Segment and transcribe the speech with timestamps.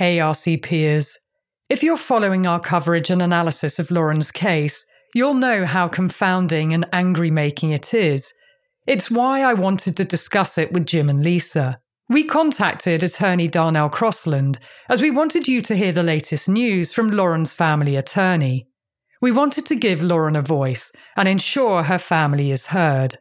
[0.00, 1.18] Hey, RCPers.
[1.68, 6.86] If you're following our coverage and analysis of Lauren's case, you'll know how confounding and
[6.90, 8.32] angry making it is.
[8.86, 11.80] It's why I wanted to discuss it with Jim and Lisa.
[12.08, 14.56] We contacted attorney Darnell Crosland
[14.88, 18.68] as we wanted you to hear the latest news from Lauren's family attorney.
[19.20, 23.18] We wanted to give Lauren a voice and ensure her family is heard.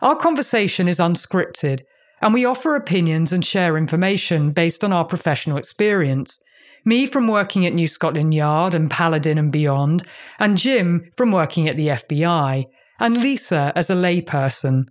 [0.00, 1.82] Our conversation is unscripted,
[2.20, 6.42] and we offer opinions and share information based on our professional experience.
[6.84, 10.02] Me from working at New Scotland Yard and Paladin and beyond,
[10.38, 12.64] and Jim from working at the FBI,
[13.00, 14.84] and Lisa as a layperson.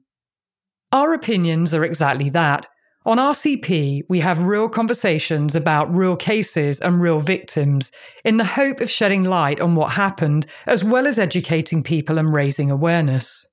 [0.91, 2.67] Our opinions are exactly that
[3.05, 7.91] on RCP, we have real conversations about real cases and real victims
[8.23, 12.33] in the hope of shedding light on what happened, as well as educating people and
[12.33, 13.45] raising awareness.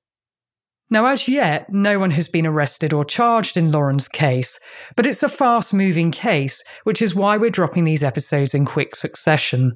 [0.89, 4.59] Now, as yet, no one has been arrested or charged in Lauren's case,
[4.95, 8.95] but it's a fast moving case, which is why we're dropping these episodes in quick
[8.95, 9.73] succession.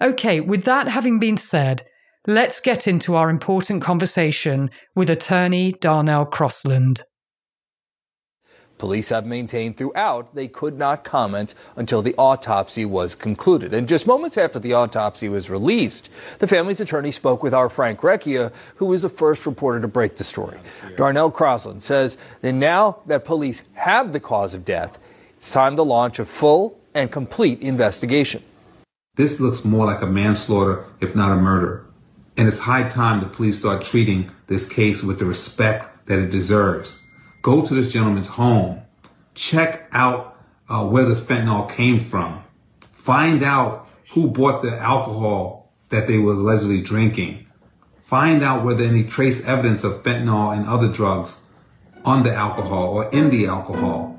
[0.00, 1.82] Okay, with that having been said,
[2.26, 7.00] let's get into our important conversation with attorney Darnell Crosland.
[8.78, 13.72] Police have maintained throughout they could not comment until the autopsy was concluded.
[13.72, 16.10] And just moments after the autopsy was released,
[16.40, 20.16] the family's attorney spoke with our Frank Recchia, who was the first reporter to break
[20.16, 20.58] the story.
[20.96, 24.98] Darnell Crosland says that now that police have the cause of death,
[25.36, 28.42] it's time to launch a full and complete investigation.
[29.16, 31.86] This looks more like a manslaughter, if not a murder.
[32.36, 36.30] And it's high time the police start treating this case with the respect that it
[36.30, 37.02] deserves
[37.46, 38.82] go to this gentleman's home,
[39.36, 40.36] check out
[40.68, 42.42] uh, where this fentanyl came from,
[42.92, 47.46] find out who bought the alcohol that they were allegedly drinking,
[48.02, 51.42] find out whether any trace evidence of fentanyl and other drugs
[52.04, 54.18] on the alcohol or in the alcohol.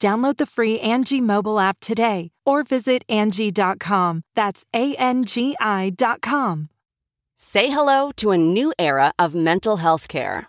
[0.00, 4.22] Download the free Angie mobile app today or visit Angie.com.
[4.34, 6.68] That's A N G I.com.
[7.38, 10.48] Say hello to a new era of mental health care.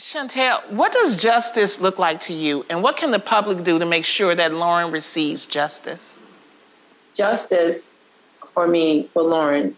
[0.00, 3.84] Chantel, what does justice look like to you, and what can the public do to
[3.84, 6.18] make sure that Lauren receives justice?
[7.14, 7.90] Justice
[8.54, 9.76] for me, for Lauren,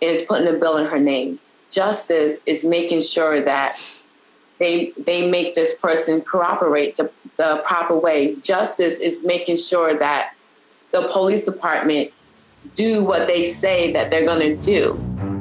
[0.00, 1.38] is putting a bill in her name.
[1.70, 3.78] Justice is making sure that
[4.58, 8.36] they they make this person cooperate the, the proper way.
[8.36, 10.32] Justice is making sure that
[10.90, 12.10] the police department
[12.76, 15.33] do what they say that they're going to do.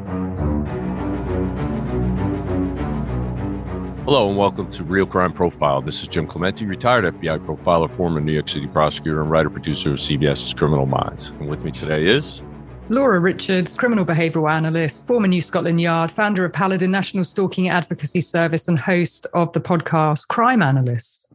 [4.05, 5.81] Hello and welcome to Real Crime Profile.
[5.81, 9.91] This is Jim Clemente, retired FBI profiler, former New York City prosecutor, and writer producer
[9.91, 11.29] of CBS's Criminal Minds.
[11.39, 12.43] And with me today is
[12.89, 18.19] Laura Richards, criminal behavioural analyst, former New Scotland Yard, founder of Paladin National Stalking Advocacy
[18.19, 21.33] Service, and host of the podcast Crime Analyst.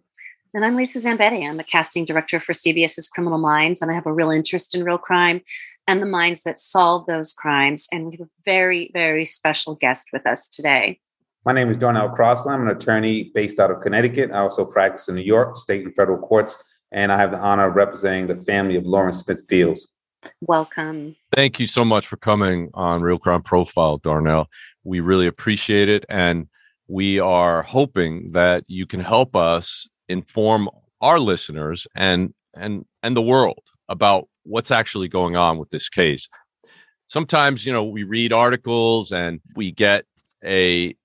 [0.52, 1.48] And I'm Lisa Zambetti.
[1.48, 4.84] I'm a casting director for CBS's Criminal Minds, and I have a real interest in
[4.84, 5.40] real crime
[5.86, 7.88] and the minds that solve those crimes.
[7.90, 11.00] And we have a very, very special guest with us today.
[11.44, 12.52] My name is Darnell Crosland.
[12.52, 14.30] I'm an attorney based out of Connecticut.
[14.32, 17.68] I also practice in New York, state and federal courts, and I have the honor
[17.68, 19.88] of representing the family of Lawrence Smith Fields.
[20.40, 21.14] Welcome.
[21.34, 24.48] Thank you so much for coming on Real Crime Profile, Darnell.
[24.82, 26.04] We really appreciate it.
[26.08, 26.48] And
[26.88, 30.68] we are hoping that you can help us inform
[31.00, 36.28] our listeners and and and the world about what's actually going on with this case.
[37.06, 40.04] Sometimes, you know, we read articles and we get
[40.44, 40.96] a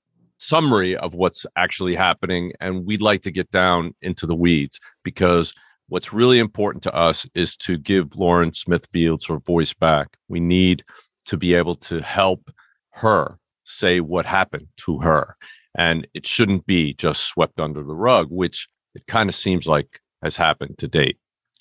[0.43, 5.53] summary of what's actually happening and we'd like to get down into the weeds because
[5.93, 10.17] What's really important to us is to give Lauren Smith Fields her voice back.
[10.27, 10.83] We need
[11.27, 12.49] to be able to help
[12.93, 15.35] her say what happened to her.
[15.77, 19.99] And it shouldn't be just swept under the rug, which it kind of seems like
[20.23, 21.17] has happened to date.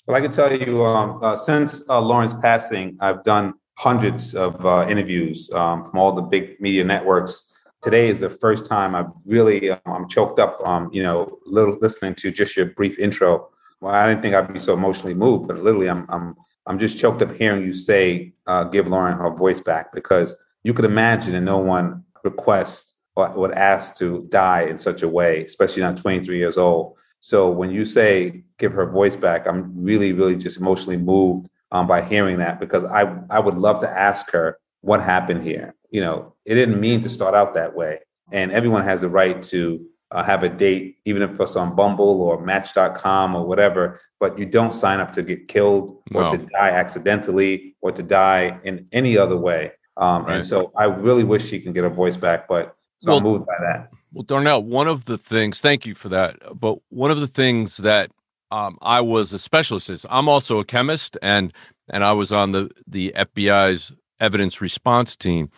[0.07, 4.65] Well, I can tell you, um, uh, since uh, Lauren's passing, I've done hundreds of
[4.65, 7.52] uh, interviews um, from all the big media networks.
[7.83, 11.77] Today is the first time I've really, um, I'm choked up, um, you know, little
[11.81, 13.49] listening to just your brief intro
[13.83, 16.35] well, I didn't think I'd be so emotionally moved, but literally, I'm I'm
[16.65, 20.73] I'm just choked up hearing you say, uh, "Give Lauren her voice back," because you
[20.73, 25.43] could imagine that no one requests or would ask to die in such a way,
[25.43, 26.95] especially not 23 years old.
[27.19, 31.85] So when you say "give her voice back," I'm really, really just emotionally moved um,
[31.85, 35.75] by hearing that because I I would love to ask her what happened here.
[35.93, 37.99] You know, it didn't mean to start out that way,
[38.31, 42.21] and everyone has a right to uh, have a date, even if it's on Bumble
[42.21, 43.99] or Match.com or whatever.
[44.19, 46.29] But you don't sign up to get killed or no.
[46.29, 49.71] to die accidentally or to die in any other way.
[49.97, 50.35] Um, right.
[50.37, 53.23] And so I really wish she can get her voice back, but so well, I'm
[53.23, 53.91] moved by that.
[54.13, 56.37] Well, Darnell, one of the things, thank you for that.
[56.59, 58.11] But one of the things that
[58.51, 61.51] um, I was a specialist is I'm also a chemist, and
[61.89, 65.49] and I was on the the FBI's evidence response team.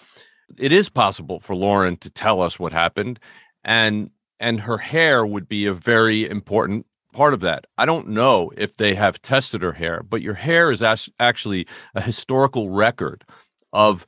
[0.58, 3.20] It is possible for Lauren to tell us what happened,
[3.64, 4.10] and
[4.40, 7.66] and her hair would be a very important part of that.
[7.78, 11.66] I don't know if they have tested her hair, but your hair is actually
[11.96, 13.24] a historical record
[13.72, 14.06] of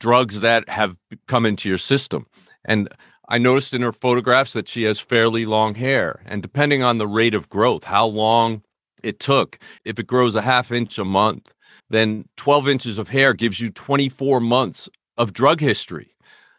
[0.00, 0.96] drugs that have
[1.26, 2.26] come into your system.
[2.64, 2.88] And
[3.28, 6.20] I noticed in her photographs that she has fairly long hair.
[6.26, 8.62] And depending on the rate of growth, how long
[9.02, 11.52] it took, if it grows a half inch a month,
[11.90, 14.88] then 12 inches of hair gives you 24 months
[15.18, 16.14] of drug history.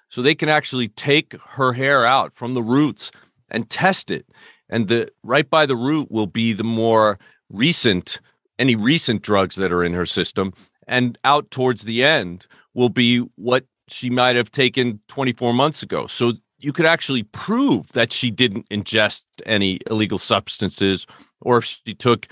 [0.10, 3.12] So they can actually take her hair out from the roots
[3.50, 4.26] and test it.
[4.70, 7.18] And the right by the root will be the more
[7.50, 8.20] recent,
[8.60, 10.54] any recent drugs that are in her system.
[10.88, 16.06] And out towards the end will be what she might have taken 24 months ago.
[16.08, 21.08] So you could actually prove that she didn't ingest any illegal substances
[21.42, 22.28] or if she took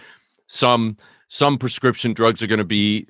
[0.47, 0.97] some
[1.29, 3.07] some prescription drugs are going to be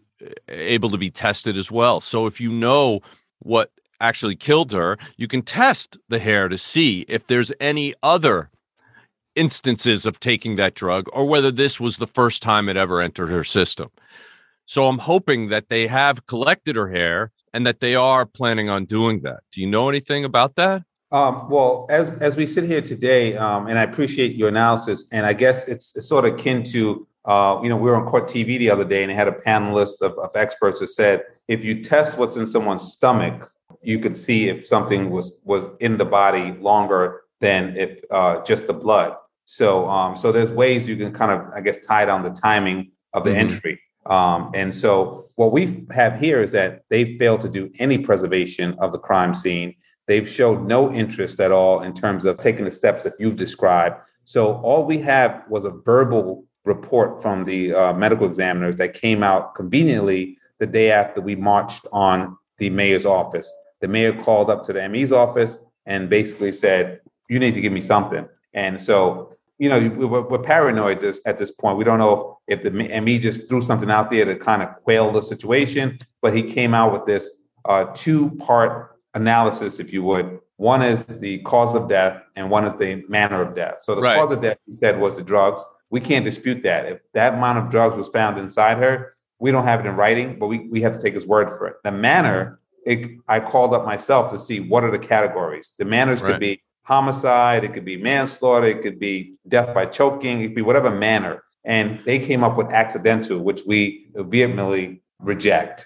[0.47, 1.99] able to be tested as well.
[1.99, 3.01] So if you know
[3.39, 8.49] what actually killed her, you can test the hair to see if there's any other
[9.35, 13.29] instances of taking that drug or whether this was the first time it ever entered
[13.29, 13.89] her system.
[14.65, 18.85] So I'm hoping that they have collected her hair and that they are planning on
[18.85, 19.39] doing that.
[19.51, 20.83] Do you know anything about that?
[21.11, 25.25] Um, well, as as we sit here today, um, and I appreciate your analysis, and
[25.25, 28.27] I guess it's, it's sort of akin to uh, you know, we were on court
[28.27, 31.63] TV the other day and they had a panelist of, of experts that said if
[31.63, 36.05] you test what's in someone's stomach, you could see if something was was in the
[36.05, 39.13] body longer than if uh, just the blood.
[39.45, 42.91] So um, so there's ways you can kind of I guess tie down the timing
[43.13, 43.39] of the mm-hmm.
[43.39, 43.81] entry.
[44.05, 48.75] Um, and so what we have here is that they failed to do any preservation
[48.79, 49.75] of the crime scene.
[50.07, 53.97] They've showed no interest at all in terms of taking the steps that you've described.
[54.23, 59.23] So all we have was a verbal report from the uh, medical examiners that came
[59.23, 64.63] out conveniently the day after we marched on the mayor's office the mayor called up
[64.65, 69.31] to the ME's office and basically said, "You need to give me something." And so,
[69.59, 71.77] you know, we're, we're paranoid this, at this point.
[71.77, 75.11] We don't know if the ME just threw something out there to kind of quail
[75.11, 80.39] the situation, but he came out with this uh, two-part analysis, if you would.
[80.55, 83.81] One is the cause of death, and one is the manner of death.
[83.81, 84.19] So the Right.
[84.19, 85.63] cause of death, he said, was the drugs.
[85.89, 86.85] We can't dispute that.
[86.85, 90.37] If that amount of drugs was found inside her, we don't have it in writing,
[90.39, 91.75] but we, we have to take his word for it.
[91.83, 95.73] The manner, it, I called up myself to see what are the categories.
[95.77, 96.31] The manners Right.
[96.31, 100.55] could be homicide, it could be manslaughter, it could be death by choking, it could
[100.55, 101.43] be whatever manner.
[101.63, 105.85] And they came up with accidental, which we vehemently reject.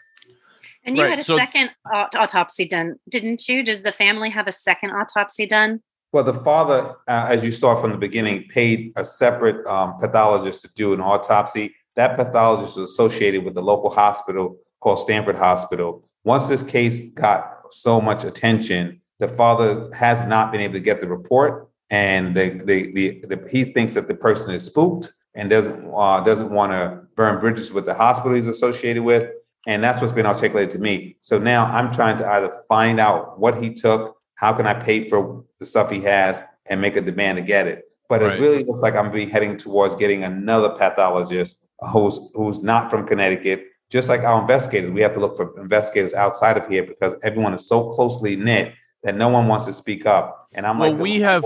[0.83, 3.63] And you Right, had a so- second aut- autopsy done, didn't you?
[3.63, 5.81] Did the family have a second autopsy done?
[6.11, 10.61] Well, the father, uh, as you saw from the beginning, paid a separate um, pathologist
[10.63, 11.73] to do an autopsy.
[11.95, 16.03] That pathologist was associated with the local hospital called Stamford Hospital.
[16.25, 20.99] Once this case got so much attention, the father has not been able to get
[20.99, 25.49] the report, and the, the, the, the, he thinks that the person is spooked and
[25.49, 29.29] doesn't uh, doesn't want to burn bridges with the hospital he's associated with,
[29.65, 31.15] and that's what's been articulated to me.
[31.21, 35.07] So now I'm trying to either find out what he took, how can I pay
[35.07, 37.85] for the stuff he has, and make a demand to get it.
[38.09, 38.37] But Right.
[38.37, 41.59] it really looks like I'm be heading towards getting another pathologist
[41.91, 43.65] who's who's not from Connecticut.
[43.89, 47.53] Just like our investigators, we have to look for investigators outside of here because everyone
[47.53, 50.47] is so closely knit that no one wants to speak up.
[50.53, 51.45] And I'm Well, like, we have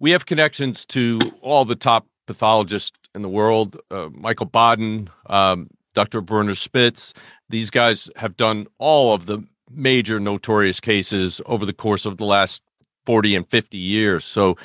[0.00, 3.76] we have connections to all the top pathologists in the world.
[3.90, 6.20] Uh, Michael Baden, um, Dr.
[6.20, 7.14] Werner Spitz.
[7.50, 9.44] These guys have done all of the
[9.74, 12.62] major notorious cases over the course of the last
[13.06, 14.24] 40 and 50 years.
[14.24, 14.56] So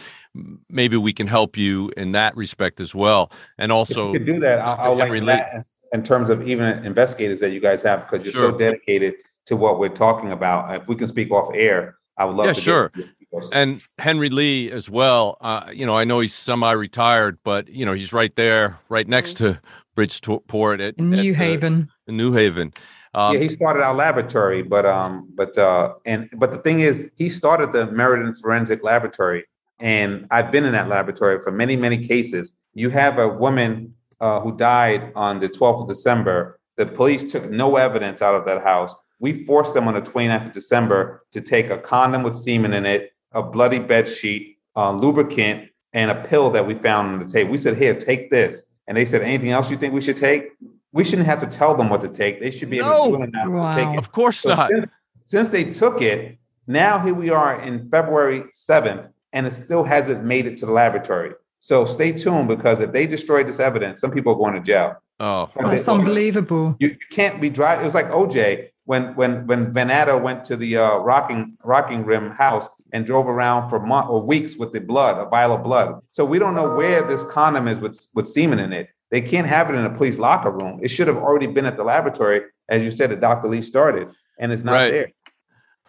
[0.69, 3.31] maybe we can help you in that respect as well.
[3.57, 4.87] And also, if you could do that, I'll, Dr.
[4.89, 8.33] I'll Henry link that in terms of even investigators that you guys have because you're
[8.33, 8.51] Sure.
[8.51, 9.15] so dedicated
[9.47, 10.75] to what we're talking about.
[10.75, 12.61] If we can speak off air, I would love Yeah, to.
[12.61, 12.91] sure.
[12.95, 13.07] your
[13.53, 15.37] and Henry Lee as well.
[15.41, 19.35] Uh, you know, I know he's semi-retired, but you know he's right there, right next
[19.37, 19.59] to
[19.95, 21.89] Bridgeport at, In at, New uh, Haven.
[22.07, 22.73] in New Haven.
[23.17, 27.09] Um, yeah, he started our laboratory, but um, but uh, and but the thing is,
[27.15, 29.45] he started the Meriden Forensic Laboratory,
[29.79, 32.55] and I've been in that laboratory for many, many cases.
[32.75, 36.59] You have a woman uh, who died on the 12th of December.
[36.75, 38.95] The police took no evidence out of that house.
[39.19, 42.85] We forced them on the 29th of December to take a condom with semen in
[42.85, 47.25] it, a bloody bed sheet, uh, lubricant, and a pill that we found on the
[47.25, 47.49] table.
[47.49, 50.51] We said, "Here, take this." And they said, "Anything else you think we should take?"
[50.97, 52.39] We shouldn't have to tell them what to take.
[52.41, 53.23] They should be able to do No.
[53.23, 53.69] it enough Wow.
[53.75, 53.99] to take it.
[53.99, 54.71] of course So not.
[54.71, 54.87] Since,
[55.21, 60.23] since they took it, now here we are in February 7th, and it still hasn't
[60.23, 61.33] made it to the laboratory.
[61.59, 64.95] So stay tuned because if they destroy this evidence, some people are going to jail.
[65.19, 66.75] Oh, That's unbelievable.
[66.79, 67.81] You, you can't be driving.
[67.83, 72.67] It was like OJ when when when Vannatter went to the uh, rocking Rockingham house
[72.93, 75.89] and drove around for months or weeks with the blood, a vial of blood.
[76.11, 78.87] So we don't know where this condom is with with semen in it.
[79.11, 80.79] They can't have it in a police locker room.
[80.83, 83.47] It should have already been at the laboratory, as you said, that Dr.
[83.47, 84.91] Lee started, and it's not Right.
[84.91, 85.11] there.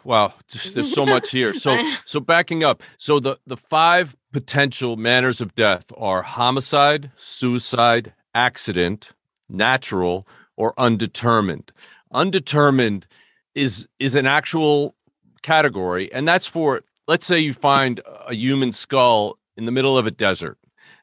[0.05, 1.53] Wow, just, there's so much here.
[1.55, 2.83] So, so backing up.
[2.99, 9.11] So the the five potential manners of death are homicide, suicide, accident,
[9.49, 11.73] natural, or undetermined.
[12.13, 13.07] Undetermined
[13.55, 14.95] is is an actual
[15.43, 20.07] category, and that's for let's say you find a human skull in the middle of
[20.07, 20.58] a desert,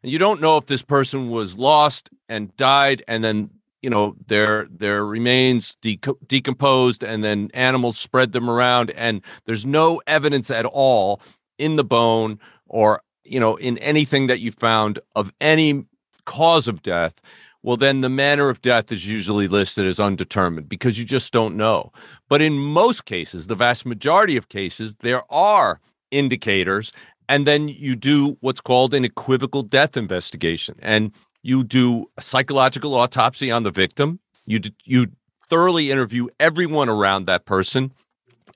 [0.06, 3.50] and you don't know if this person was lost and died, and then
[3.82, 9.66] you know their their remains deco- decomposed and then animals spread them around and there's
[9.66, 11.22] no evidence at all
[11.58, 15.84] in the bone or you know in anything that you found of any
[16.26, 17.16] cause of death
[17.64, 21.58] well then the manner of death is usually listed as undetermined because you just don't
[21.58, 21.92] know.
[22.30, 25.80] But in most cases the vast majority of cases there are
[26.12, 26.92] indicators
[27.30, 30.76] and then you do what's called an equivocal death investigation.
[30.80, 34.20] And you do a psychological autopsy on the victim.
[34.46, 35.08] You d- you
[35.50, 37.92] thoroughly interview everyone around that person.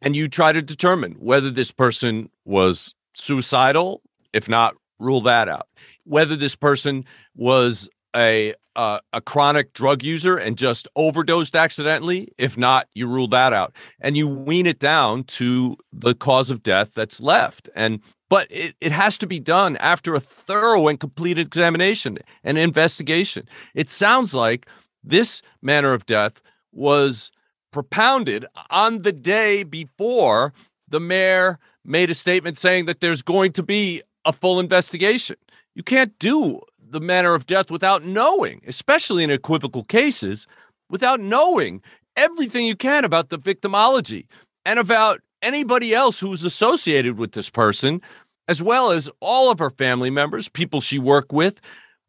[0.02, 4.02] And you try to determine whether this person was suicidal
[4.34, 5.68] if not rule that out.
[6.06, 12.58] Whether this person was a uh, a chronic drug user and just overdosed accidentally if
[12.58, 13.74] not you rule that out.
[14.00, 17.70] And you wean it down to the cause of death that's left.
[17.76, 22.58] And but it, it has to be done after a thorough and complete examination and
[22.58, 23.48] investigation.
[23.74, 24.68] It sounds like
[25.04, 27.32] this manner of death was
[27.72, 30.54] propounded on the day before
[30.88, 35.36] the mayor made a statement saying that there's going to be a full investigation.
[35.76, 40.48] You can't do the manner of death without knowing, especially in equivocal cases,
[40.90, 41.82] without knowing
[42.18, 44.26] everything you can about the victimology
[44.66, 48.02] and about anybody else who's associated with this person,
[48.48, 51.60] as well as all of her family members, people she worked with,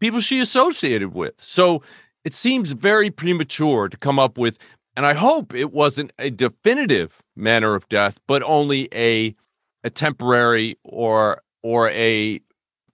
[0.01, 1.35] people she associated with.
[1.39, 1.83] So
[2.25, 4.59] it seems very premature to come up with,
[4.97, 9.35] and I hope it wasn't a definitive manner of death, but only a
[9.83, 12.41] a temporary or or a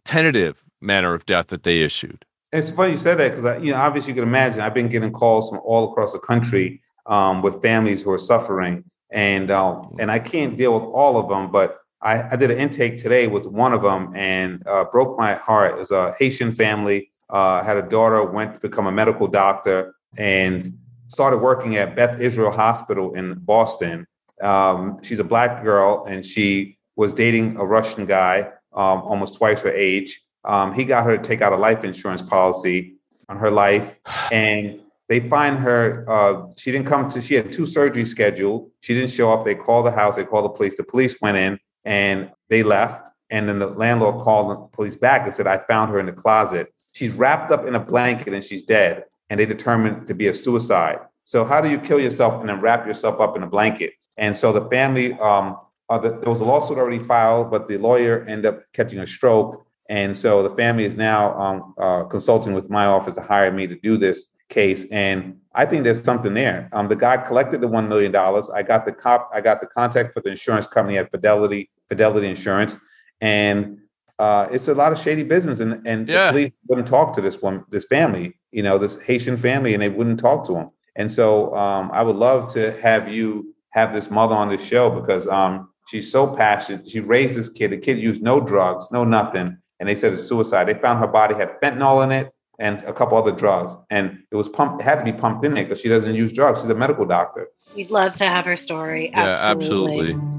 [0.04, 2.24] tentative manner of death that they issued.
[2.52, 5.12] It's funny you said that because you know obviously you can imagine I've been getting
[5.12, 10.10] calls from all across the country um, with families who are suffering, and um, and
[10.10, 13.46] I can't deal with all of them, but I, I did an intake today with
[13.46, 15.72] one of them and uh, broke my heart.
[15.72, 19.94] It was a Haitian family, uh, had a daughter, went to become a medical doctor,
[20.16, 24.06] and started working at Beth Israel Hospital in Boston.
[24.42, 29.62] Um, she's a black girl, and she was dating a Russian guy, um, almost twice
[29.62, 30.22] her age.
[30.44, 32.96] Um, he got her to take out a life insurance policy
[33.28, 33.98] on her life,
[34.30, 36.04] and they find her.
[36.08, 37.20] Uh, she didn't come to.
[37.20, 38.70] She had two surgeries scheduled.
[38.80, 39.44] She didn't show up.
[39.44, 40.16] They called the house.
[40.16, 40.76] They called the police.
[40.76, 43.08] The police went in and they left.
[43.30, 46.12] And then the landlord called the police back and said, "I found her in the
[46.12, 46.72] closet.
[46.92, 50.34] She's wrapped up in a blanket and she's dead." And they determined to be a
[50.34, 50.98] suicide.
[51.24, 53.94] So how do you kill yourself and then wrap yourself up in a blanket?
[54.16, 55.56] And so the family, um,
[55.88, 59.06] uh, the, there was a lawsuit already filed, but the lawyer ended up catching a
[59.06, 59.66] stroke.
[59.88, 63.66] And so the family is now um, uh, consulting with my office to hire me
[63.66, 64.84] to do this case.
[64.90, 66.68] And I think there's something there.
[66.72, 68.50] Um, the guy collected the one million dollars.
[68.50, 69.30] I got the cop.
[69.32, 72.76] I got the contact for the insurance company at Fidelity Fidelity Insurance,
[73.20, 73.78] and
[74.18, 75.60] uh, it's a lot of shady business.
[75.60, 76.26] And and yeah.
[76.26, 79.82] the police wouldn't talk to this one, this family, you know, this Haitian family, and
[79.82, 80.70] they wouldn't talk to him.
[80.94, 84.88] And so um, I would love to have you have this mother on this show
[84.88, 86.88] because um, she's so passionate.
[86.88, 87.72] She raised this kid.
[87.72, 90.64] The kid used no drugs, no nothing, and they said it's suicide.
[90.64, 94.36] They found her body had fentanyl in it and a couple other drugs, and it
[94.36, 94.80] was pumped.
[94.80, 96.60] It had to be pumped in there because she doesn't use drugs.
[96.60, 97.48] She's a medical doctor.
[97.74, 99.10] We'd love to have her story.
[99.10, 100.12] Yeah, absolutely.
[100.12, 100.36] absolutely.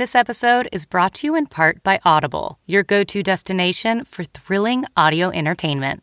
[0.00, 4.24] This episode is brought to you in part by Audible, your go to destination for
[4.24, 6.02] thrilling audio entertainment.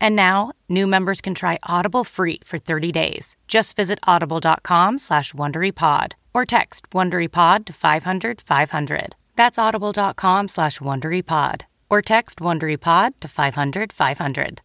[0.00, 3.36] And now, new members can try Audible free for 30 days.
[3.48, 9.16] Just visit audible.com slash WonderyPod or text WonderyPod to 500 500.
[9.36, 14.62] That's audible.com slash WonderyPod or text WonderyPod to 500 500.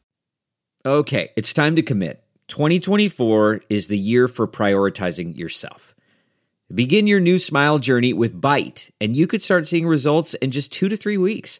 [0.85, 2.23] Okay, it's time to commit.
[2.47, 5.95] 2024 is the year for prioritizing yourself.
[6.73, 10.71] Begin your new smile journey with Byte, and you could start seeing results in just
[10.71, 11.59] two to three weeks.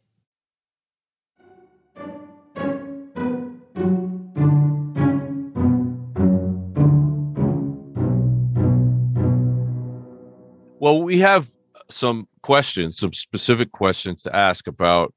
[10.81, 11.47] Well, we have
[11.91, 15.13] some questions, some specific questions to ask about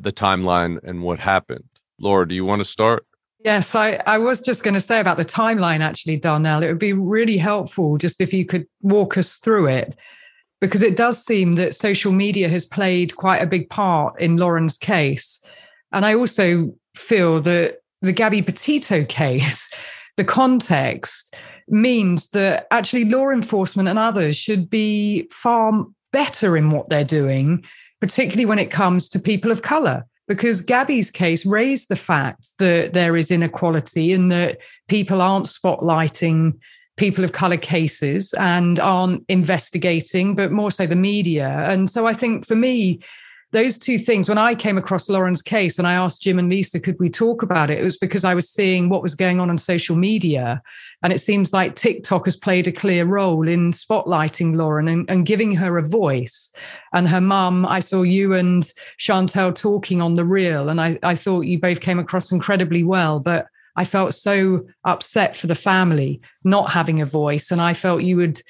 [0.00, 1.62] the timeline and what happened.
[2.00, 3.06] Laura, do you want to start?
[3.44, 6.64] Yes, I, I was just going to say about the timeline, actually, Darnell.
[6.64, 9.94] It would be really helpful just if you could walk us through it,
[10.60, 14.76] because it does seem that social media has played quite a big part in Lauren's
[14.76, 15.40] case.
[15.92, 19.70] And I also feel that the Gabby Petito case,
[20.16, 21.36] the context
[21.68, 27.64] means that actually law enforcement and others should be far better in what they're doing,
[28.00, 32.92] particularly when it comes to people of color because Gabby's case raised the fact that
[32.92, 36.58] there is inequality and that people aren't spotlighting
[36.96, 41.48] people of color cases and aren't investigating, but more so the media.
[41.68, 43.00] And so I think for me,
[43.54, 46.80] those two things, when I came across Lauren's case and I asked Jim and Lisa,
[46.80, 47.78] could we talk about it?
[47.78, 50.60] It was because I was seeing what was going on on social media.
[51.04, 55.24] And it seems like TikTok has played a clear role in spotlighting Lauren and, and
[55.24, 56.52] giving her a voice.
[56.92, 58.64] And her mum, I saw you and
[58.98, 63.20] Chantel talking on the reel, and I, I thought you both came across incredibly well.
[63.20, 67.52] But I felt so upset for the family not having a voice.
[67.52, 68.42] And I felt you would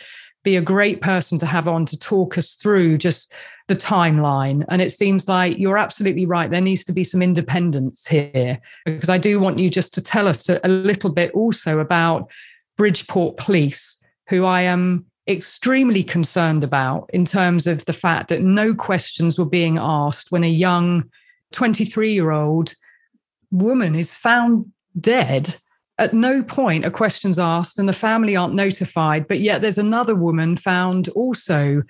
[0.45, 3.35] be a great person to have on to talk us through just
[3.68, 4.64] the timeline.
[4.68, 6.50] And it seems like you're absolutely right.
[6.50, 10.29] There needs to be some independence here, because I do want you just to tell
[10.29, 12.31] us a, a little bit also about
[12.77, 18.74] Bridgeport Police, who I am extremely concerned about in terms of the fact that no
[18.74, 21.11] questions were being asked when a young
[21.53, 22.74] 23 year old
[23.50, 24.66] woman is found
[25.00, 25.57] dead.
[25.96, 29.29] At no point are questions asked and the family aren't notified.
[29.29, 31.83] But yet there's another woman found also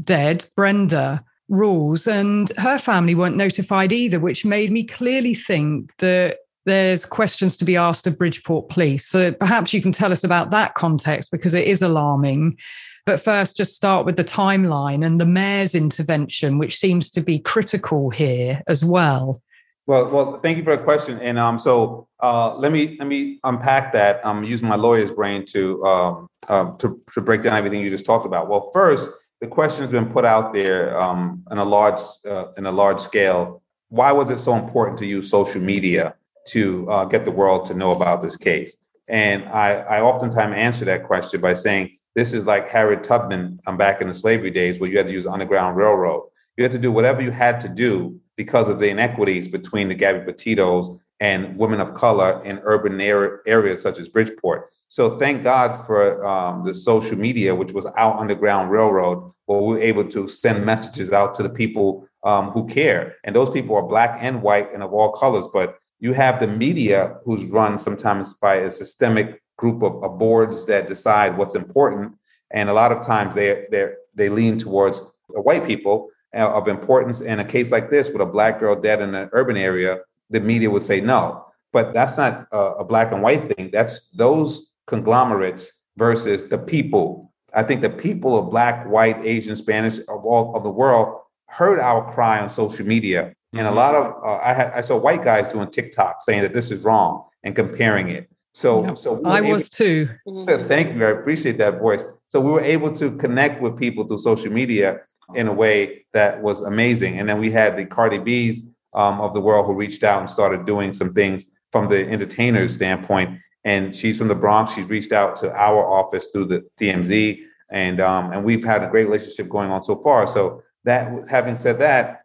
[0.00, 6.38] dead, Brenda Rawls, and her family weren't notified either, which made me clearly think that
[6.66, 9.06] there's questions to be asked of Bridgeport Police.
[9.06, 12.58] So perhaps you can tell us about that context because it is alarming.
[13.06, 17.38] But first, just start with the timeline and the mayor's intervention, which seems to be
[17.38, 19.40] critical here as well.
[19.86, 21.18] Well, well, thank you for the question.
[21.20, 24.20] And um, so uh, let me let me unpack that.
[24.22, 28.04] I'm using my lawyer's brain to um, uh, to to break down everything you just
[28.04, 28.50] talked about.
[28.50, 29.08] Well, first,
[29.40, 33.00] the question has been put out there um, in a large uh, in a large
[33.00, 33.62] scale.
[33.88, 36.14] Why was it so important to use social media
[36.48, 38.76] to uh, get the world to know about this case?
[39.08, 43.76] And I, I oftentimes answer that question by saying this is like Harriet Tubman um,
[43.76, 46.28] back in the slavery days, where you had to use Underground Railroad.
[46.56, 49.94] You had to do whatever you had to do because of the inequities between the
[49.94, 54.70] Gabby Petitos and women of color in urban areas such as Bridgeport.
[54.88, 59.74] So thank God for um, the social media, which was our Underground Railroad, where we
[59.74, 63.16] were able to send messages out to the people um, who care.
[63.24, 65.46] And those people are black and white and of all colors.
[65.52, 70.64] But you have the media who's run sometimes by a systemic group of, of boards
[70.66, 72.14] that decide what's important.
[72.50, 77.20] And a lot of times they they they lean towards white people uh, of importance.
[77.20, 80.40] In a case like this, with a black girl dead in an urban area, the
[80.40, 81.44] media would say no.
[81.72, 83.70] But that's not a, a black and white thing.
[83.70, 87.32] That's those conglomerates versus the people.
[87.54, 91.78] I think the people of black, white, Asian, Spanish of all of the world heard
[91.78, 93.34] our cry on social media.
[93.52, 93.76] And a mm-hmm.
[93.76, 96.82] lot of uh, I had I saw white guys doing TikTok saying that this is
[96.82, 98.28] wrong and comparing it.
[98.52, 100.08] So yeah, so we I was too.
[100.46, 101.04] Thank you.
[101.04, 102.04] I appreciate that voice.
[102.26, 105.00] So we were able to connect with people through social media
[105.34, 107.18] in a way that was amazing.
[107.18, 110.28] And then we had the Cardi B's um, of the world who reached out and
[110.28, 113.38] started doing some things from the entertainer's standpoint.
[113.64, 114.74] And she's from the Bronx.
[114.74, 117.40] She's reached out to our office through the TMZ,
[117.70, 120.26] and um, and we've had a great relationship going on so far.
[120.26, 122.22] So that, having said that,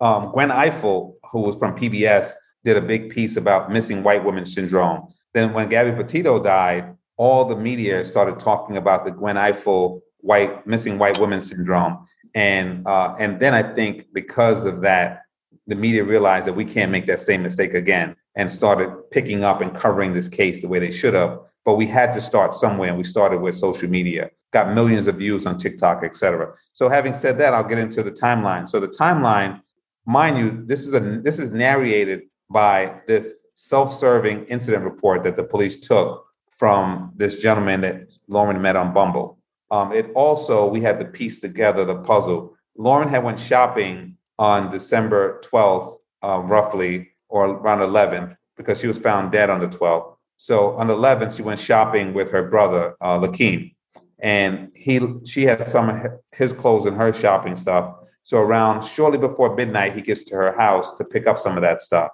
[0.00, 2.32] um, Gwen Ifill, who was from PBS,
[2.64, 5.08] did a big piece about missing white women syndrome.
[5.34, 10.66] Then when Gabby Petito died, all the media started talking about the Gwen Ifill white
[10.66, 12.06] missing white women syndrome.
[12.34, 15.22] And uh, and then I think because of that,
[15.66, 19.60] the media realized that we can't make that same mistake again and started picking up
[19.62, 21.40] and covering this case the way they should have.
[21.64, 24.30] But we had to start somewhere, and we started with social media.
[24.52, 26.54] Got millions of views on TikTok, et cetera.
[26.72, 28.68] So having said that, I'll get into the timeline.
[28.68, 29.62] So the timeline,
[30.04, 35.42] mind you, this is a this is narrated by this self-serving incident report that the
[35.42, 39.38] police took from this gentleman that Lauren met on Bumble.
[39.70, 42.56] Um, it also we had to piece together the puzzle.
[42.76, 48.98] Lauren had went shopping on December 12th, uh, roughly, or around 11th, because she was
[48.98, 50.16] found dead on the 12th.
[50.36, 53.74] So on the 11th, she went shopping with her brother, uh, Lakeem,
[54.18, 57.94] and he she had some of his clothes and her shopping stuff.
[58.22, 61.62] So around shortly before midnight, he gets to her house to pick up some of
[61.62, 62.10] that stuff,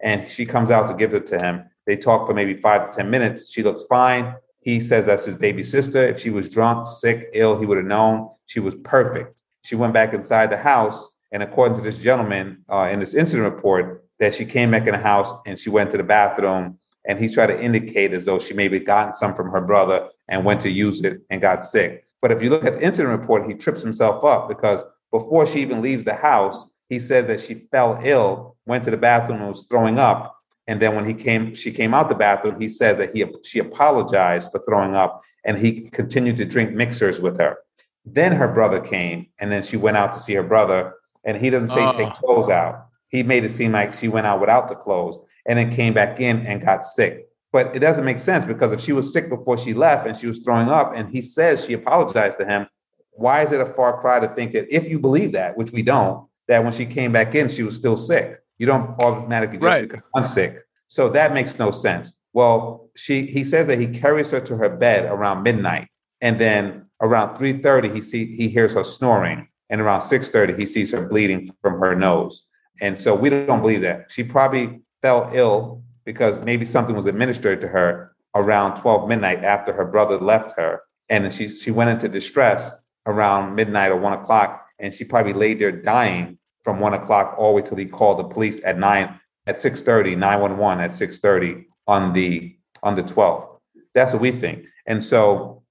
[0.00, 1.64] and she comes out to give it to him.
[1.86, 3.50] They talk for maybe five to ten minutes.
[3.50, 4.34] She looks fine.
[4.60, 6.02] He says that's his baby sister.
[6.02, 8.30] If she was drunk, sick, ill, he would have known.
[8.46, 9.42] She was perfect.
[9.62, 11.08] She went back inside the house.
[11.30, 14.92] And according to this gentleman uh, in this incident report, that she came back in
[14.92, 18.38] the house and she went to the bathroom and he tried to indicate as though
[18.38, 22.04] she maybe gotten some from her brother and went to use it and got sick.
[22.20, 25.60] But if you look at the incident report, he trips himself up because before she
[25.60, 29.48] even leaves the house, he said that she fell ill, went to the bathroom and
[29.48, 32.60] was throwing up, and then when he came, she came out the bathroom.
[32.60, 37.20] He said that he she apologized for throwing up, and he continued to drink mixers
[37.20, 37.58] with her.
[38.04, 40.94] Then her brother came, and then she went out to see her brother.
[41.24, 41.92] And he doesn't say oh.
[41.92, 42.18] take ah.
[42.20, 42.85] clothes out.
[43.16, 46.20] He made it seem like she went out without the clothes, and then came back
[46.20, 47.30] in and got sick.
[47.50, 50.26] But it doesn't make sense because if she was sick before she left and she
[50.26, 52.66] was throwing up, and he says she apologized to him,
[53.12, 55.80] why is it a far cry to think that if you believe that, which we
[55.80, 58.38] don't, that when she came back in, she was still sick?
[58.58, 59.88] You don't automatically just right.
[59.88, 60.62] become sick.
[60.86, 62.20] So that makes no sense.
[62.34, 65.88] Well, she he says that he carries her to her bed around midnight,
[66.20, 70.92] and then around 3:30 he see he hears her snoring, and around 6:30 he sees
[70.92, 72.45] her bleeding from her nose.
[72.80, 74.10] And so we don't believe that.
[74.10, 79.72] She probably fell ill because maybe something was administered to her around 12 midnight after
[79.72, 80.82] her brother left her.
[81.08, 82.74] And she she went into distress
[83.06, 87.50] around midnight or one o'clock and she probably laid there dying from one o'clock all
[87.50, 92.12] the way till he called the police at nine at 6:30, 911 at 6:30 on
[92.12, 93.58] the on the 12th.
[93.94, 94.66] That's what we think.
[94.86, 95.62] And so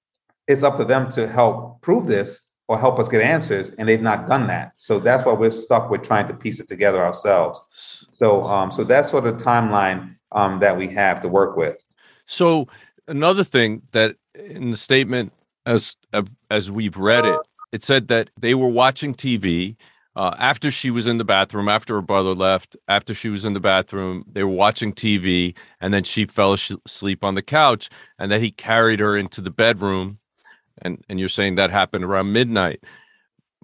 [0.47, 4.01] it's up to them to help prove this or help us get answers, and they've
[4.01, 4.73] not done that.
[4.77, 7.63] So that's why we're stuck with trying to piece it together ourselves.
[8.11, 11.83] So um, so that's sort of the timeline um, that we have to work with.
[12.25, 12.67] So
[13.07, 15.31] another thing that in the statement
[15.65, 15.95] as
[16.49, 17.39] as we've read it,
[17.71, 19.75] it said that they were watching TV
[20.15, 23.53] uh, after she was in the bathroom, after her brother left, after she was in
[23.53, 28.31] the bathroom, they were watching TV, and then she fell asleep on the couch, and
[28.31, 30.19] then he carried her into the bedroom,
[30.81, 32.83] and and you're saying that happened around midnight.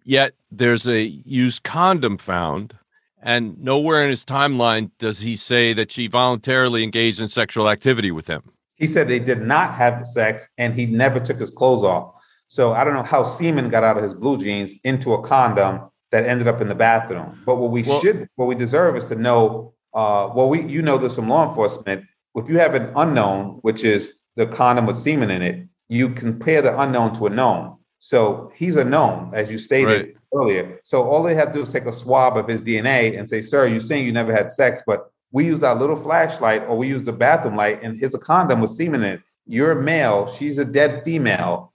[0.04, 2.76] Yet there's a used condom found,
[3.22, 8.12] and nowhere in his timeline does he say that she voluntarily engaged in sexual activity
[8.12, 8.44] with him.
[8.76, 12.16] He said they did not have sex, and he never took his clothes off.
[12.48, 15.90] So I don't know how semen got out of his blue jeans into a condom
[16.12, 17.42] that ended up in the bathroom.
[17.46, 19.74] But what we well, should, what we deserve is to know.
[19.94, 22.06] Uh, well, we you know this from law enforcement.
[22.36, 26.62] If you have an unknown, which is the condom with semen in it, you compare
[26.62, 27.78] the unknown to a known.
[28.00, 30.16] So he's a known, as you stated right.
[30.34, 30.80] earlier.
[30.84, 33.42] So all they have to do is take a swab of his DNA and say,
[33.42, 36.88] "Sir, you're saying you never had sex, but we used our little flashlight or we
[36.88, 39.22] used the bathroom light, and here's a condom with semen in it.
[39.46, 40.28] You're a male.
[40.28, 41.74] She's a dead female.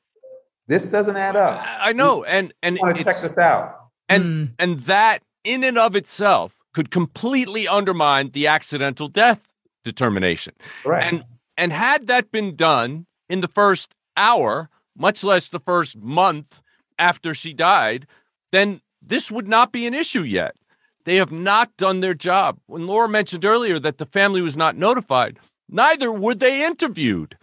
[0.66, 1.64] This doesn't add up.
[1.64, 4.48] I know, and and want to check this out and mm.
[4.58, 9.40] and that in and of itself could completely undermine the accidental death
[9.84, 10.54] determination.
[10.84, 11.06] Right.
[11.06, 11.24] And
[11.56, 16.60] and had that been done in the first hour, much less the first month
[16.98, 18.06] after she died,
[18.52, 20.56] then this would not be an issue yet.
[21.04, 22.58] They have not done their job.
[22.66, 27.36] When Laura mentioned earlier that the family was not notified, neither were they interviewed.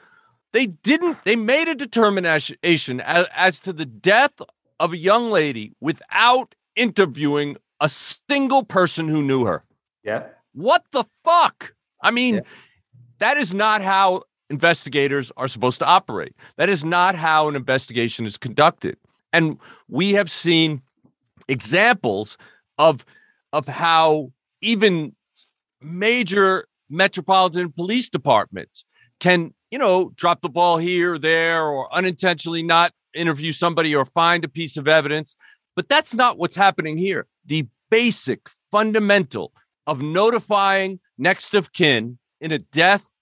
[0.52, 4.34] They didn't, they made a determination as, as to the death
[4.80, 9.64] of a young lady without interviewing a single person who knew her.
[10.04, 10.24] Yeah.
[10.54, 11.74] What the fuck?
[12.02, 12.42] I mean, yeah.
[13.20, 16.36] that is not how investigators are supposed to operate.
[16.58, 18.98] That is not how an investigation is conducted.
[19.32, 19.58] And
[19.90, 20.82] we have seen
[21.48, 22.38] examples
[22.78, 23.06] of
[23.52, 25.16] of how even
[25.82, 28.86] major metropolitan police departments
[29.20, 34.06] can, you know, drop the ball here or there or unintentionally not interview somebody or
[34.06, 35.36] find a piece of evidence.
[35.76, 37.28] But that's not what's happening here.
[37.46, 39.52] The basic fundamental
[39.86, 43.13] of notifying next of kin in a death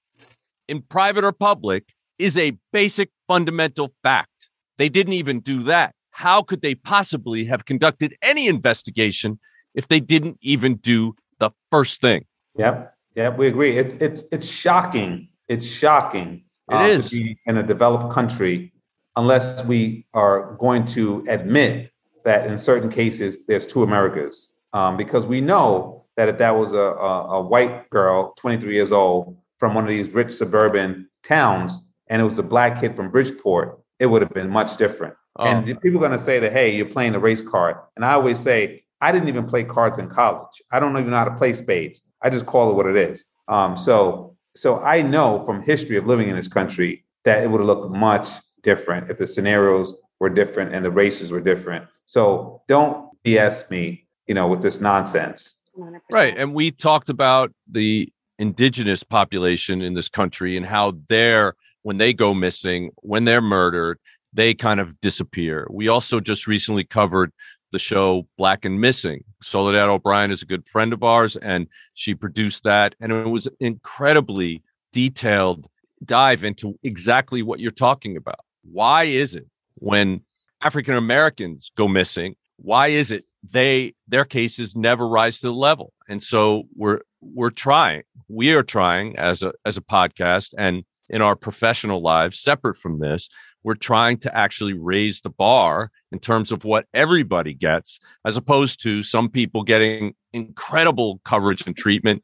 [0.71, 4.49] in private or public is a basic fundamental fact.
[4.77, 5.93] They didn't even do that.
[6.11, 9.37] How could they possibly have conducted any investigation
[9.75, 12.25] if they didn't even do the first thing?
[12.57, 12.95] Yep.
[13.15, 13.77] Yeah, we agree.
[13.77, 15.27] It's it's it's shocking.
[15.49, 16.45] It's shocking.
[16.69, 17.09] It uh, is.
[17.09, 18.71] to be in a developed country
[19.17, 21.91] unless we are going to admit
[22.23, 24.55] that in certain cases there's two Americas.
[24.71, 28.93] Um, because we know that if that was a, a, a, white girl, 23 years
[28.93, 33.11] old, from one of these rich suburban towns, and it was a black kid from
[33.11, 35.13] Bridgeport, it would have been much different.
[35.35, 35.45] Oh.
[35.45, 37.75] And people are going to say that, hey, you're playing the race card.
[37.95, 40.63] And I always say, I didn't even play cards in college.
[40.71, 42.01] I don't even know how to play spades.
[42.23, 43.25] I just call it what it is.
[43.47, 47.61] Um, so, so I know from history of living in this country that it would
[47.61, 48.29] have looked much
[48.63, 51.85] different, if the scenarios were different and the races were different.
[52.05, 55.61] So don't BS me, you know, with this nonsense.
[55.77, 55.99] 100%.
[56.11, 56.35] Right.
[56.35, 62.11] And we talked about the indigenous population in this country and how they're, when they
[62.11, 63.99] go missing, when they're murdered,
[64.33, 65.67] they kind of disappear.
[65.69, 67.31] We also just recently covered
[67.71, 69.23] the show Black and Missing.
[69.43, 72.95] Soledad O'Brien is a good friend of ours, and she produced that.
[72.99, 75.67] And it was incredibly detailed
[76.03, 78.39] dive into exactly what you're talking about.
[78.63, 80.21] Why is it when
[80.61, 85.93] African Americans go missing, why is it they their cases never rise to the level?
[86.09, 88.03] And so we're we're trying.
[88.27, 92.99] We are trying as a as a podcast and in our professional lives separate from
[92.99, 93.29] this,
[93.63, 98.81] we're trying to actually raise the bar in terms of what everybody gets as opposed
[98.81, 102.23] to some people getting incredible coverage and treatment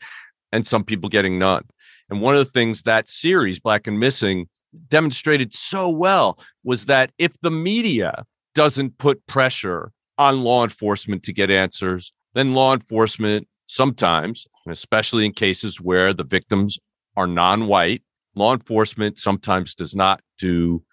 [0.51, 1.63] and some people getting none.
[2.09, 4.47] And one of the things that series Black and Missing
[4.87, 11.33] demonstrated so well was that if the media doesn't put pressure on law enforcement to
[11.33, 16.77] get answers, then law enforcement sometimes, especially in cases where the victims
[17.15, 18.03] are non white,
[18.35, 20.83] law enforcement sometimes does not do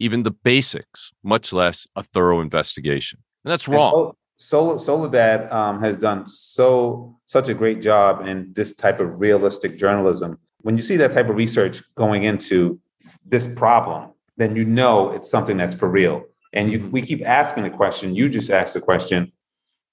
[0.00, 3.18] even the basics, much less a thorough investigation.
[3.44, 4.12] And that's wrong.
[4.36, 9.76] Sol- Soledad um, has done so such a great job in this type of realistic
[9.76, 10.38] journalism.
[10.60, 12.80] When you see that type of research going into
[13.24, 16.22] this problem, then you know it's something that's for real.
[16.52, 18.14] And you, we keep asking the question.
[18.14, 19.32] You just asked the question: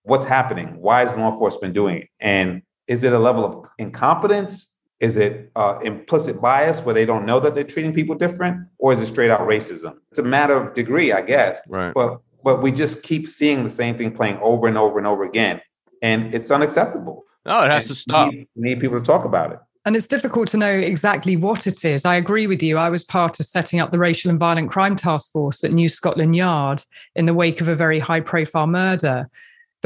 [0.04, 0.80] What's happening?
[0.80, 2.10] Why is law enforcement doing it?
[2.20, 4.80] And is it a level of incompetence?
[5.00, 8.94] Is it uh, implicit bias where they don't know that they're treating people different, or
[8.94, 9.98] is it straight out racism?
[10.10, 11.62] It's a matter of degree, I guess.
[11.68, 11.94] Right.
[11.94, 15.24] But but we just keep seeing the same thing playing over and over and over
[15.24, 15.62] again,
[16.02, 17.26] and it's unacceptable.
[17.46, 18.30] No, it has And to stop.
[18.30, 19.60] We need, we need people to talk about it.
[19.86, 22.06] And it's difficult to know exactly what it is.
[22.06, 22.78] I agree with you.
[22.78, 25.88] I was part of setting up the Racial and Violent Crime Task Force at New
[25.88, 26.84] Scotland Yard
[27.16, 29.30] in the wake of a very high profile murder.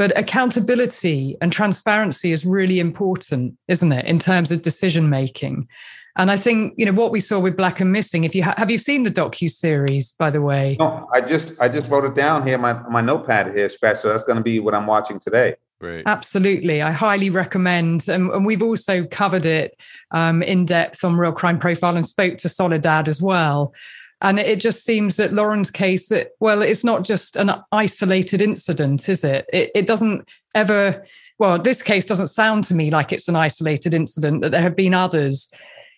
[0.00, 5.68] But accountability and transparency is really important, isn't it, in terms of decision making?
[6.16, 8.24] And I think you know what we saw with Black and Missing.
[8.24, 10.78] If you ha- have you seen the docu series, by the way?
[10.80, 13.98] No, I just I just wrote it down here, my my notepad here, scratch.
[13.98, 15.56] So that's going to be what I'm watching today.
[15.80, 16.04] Great.
[16.06, 16.80] Absolutely.
[16.80, 18.08] I highly recommend.
[18.08, 19.76] And, and we've also covered it
[20.12, 23.74] um, in depth on Real Crime Profile and spoke to Soledad as well.
[24.22, 29.08] And it just seems that Lauren's case that, well, it's not just an isolated incident,
[29.08, 29.46] is it?
[29.52, 31.06] It, it doesn't ever,
[31.38, 34.76] well, this case doesn't sound to me like it's an isolated incident, that there have
[34.76, 35.52] been others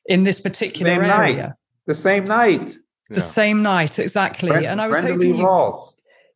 [0.06, 1.36] in this particular Same area.
[1.36, 1.52] night.
[1.86, 2.74] The same night.
[3.10, 4.50] The same night, exactly.
[4.50, 5.74] Brenda- and I was Brenda hoping you,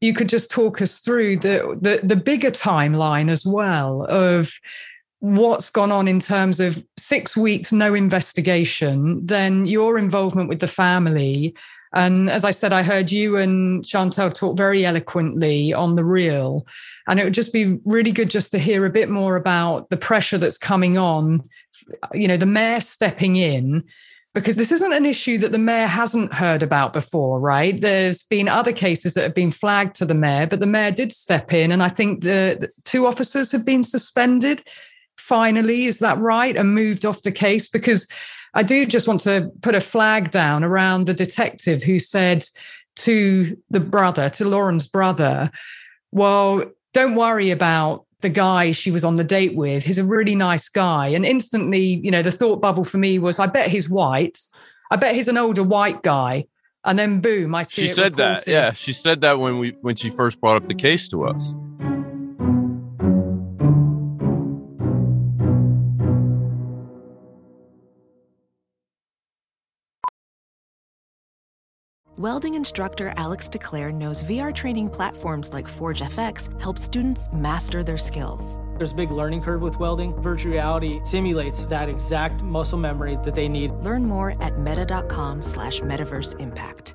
[0.00, 4.52] you could just talk us through the, the the bigger timeline as well of
[5.20, 10.66] what's gone on in terms of six weeks no investigation then your involvement with the
[10.66, 11.54] family
[11.94, 16.66] and as i said i heard you and chantel talk very eloquently on the real
[17.08, 19.96] and it would just be really good just to hear a bit more about the
[19.96, 21.42] pressure that's coming on
[22.12, 23.82] you know the mayor stepping in
[24.36, 27.80] because this isn't an issue that the mayor hasn't heard about before, right?
[27.80, 31.10] There's been other cases that have been flagged to the mayor, but the mayor did
[31.10, 34.62] step in, and I think the, the two officers have been suspended.
[35.16, 36.56] Finally, is that right?
[36.56, 38.06] And moved off the case because
[38.54, 42.44] I do just want to put a flag down around the detective who said
[42.96, 45.50] to the brother, to Lauren's brother,
[46.12, 49.84] well, don't worry about the guy she was on the date with.
[49.84, 51.08] He's a really nice guy.
[51.08, 54.38] And instantly, you know, the thought bubble for me was, I bet he's white.
[54.90, 56.46] I bet he's an older white guy.
[56.84, 58.46] And then boom, I see She said that.
[58.46, 61.54] Yeah, she said that when we when she first brought up the case to us.
[72.18, 77.98] Welding instructor Alex DeClaire knows VR training platforms like Forge FX help students master their
[77.98, 78.56] skills.
[78.78, 80.14] There's a big learning curve with welding.
[80.22, 83.70] Virtual reality simulates that exact muscle memory that they need.
[83.82, 86.94] Learn more at meta.com slash metaverse impact.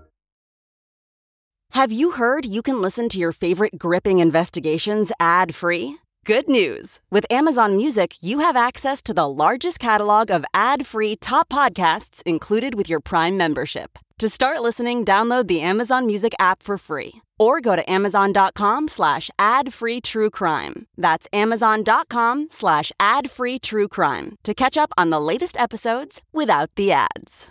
[1.74, 5.98] Have you heard you can listen to your favorite gripping investigations ad free?
[6.26, 7.00] Good news!
[7.12, 12.24] With Amazon Music, you have access to the largest catalog of ad free top podcasts
[12.24, 14.00] included with your Prime membership.
[14.22, 19.32] To start listening, download the Amazon Music app for free or go to amazon.com slash
[19.40, 20.86] ad free true crime.
[20.96, 26.70] That's amazon.com slash ad free true crime to catch up on the latest episodes without
[26.76, 27.50] the ads.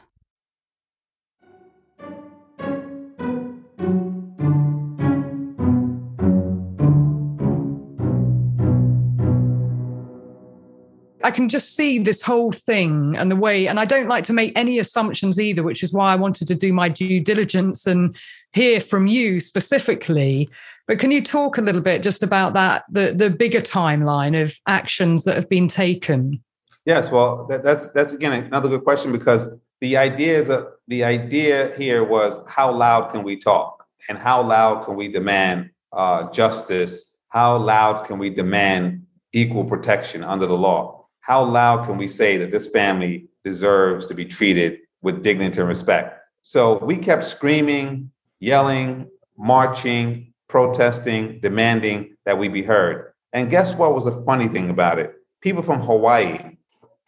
[11.22, 14.32] I can just see this whole thing and the way, and I don't like to
[14.32, 18.16] make any assumptions either, which is why I wanted to do my due diligence and
[18.52, 20.48] hear from you specifically.
[20.86, 24.58] But can you talk a little bit just about that, the, the bigger timeline of
[24.66, 26.42] actions that have been taken?
[26.84, 29.46] Yes, well, that, that's that's again another good question because
[29.80, 34.42] the idea is a, the idea here was how loud can we talk and how
[34.42, 37.04] loud can we demand uh, justice?
[37.28, 40.99] How loud can we demand equal protection under the law?
[41.20, 45.68] How loud can we say that this family deserves to be treated with dignity and
[45.68, 46.18] respect?
[46.42, 53.12] So we kept screaming, yelling, marching, protesting, demanding that we be heard.
[53.32, 55.14] And guess what was the funny thing about it?
[55.40, 56.56] People from Hawaii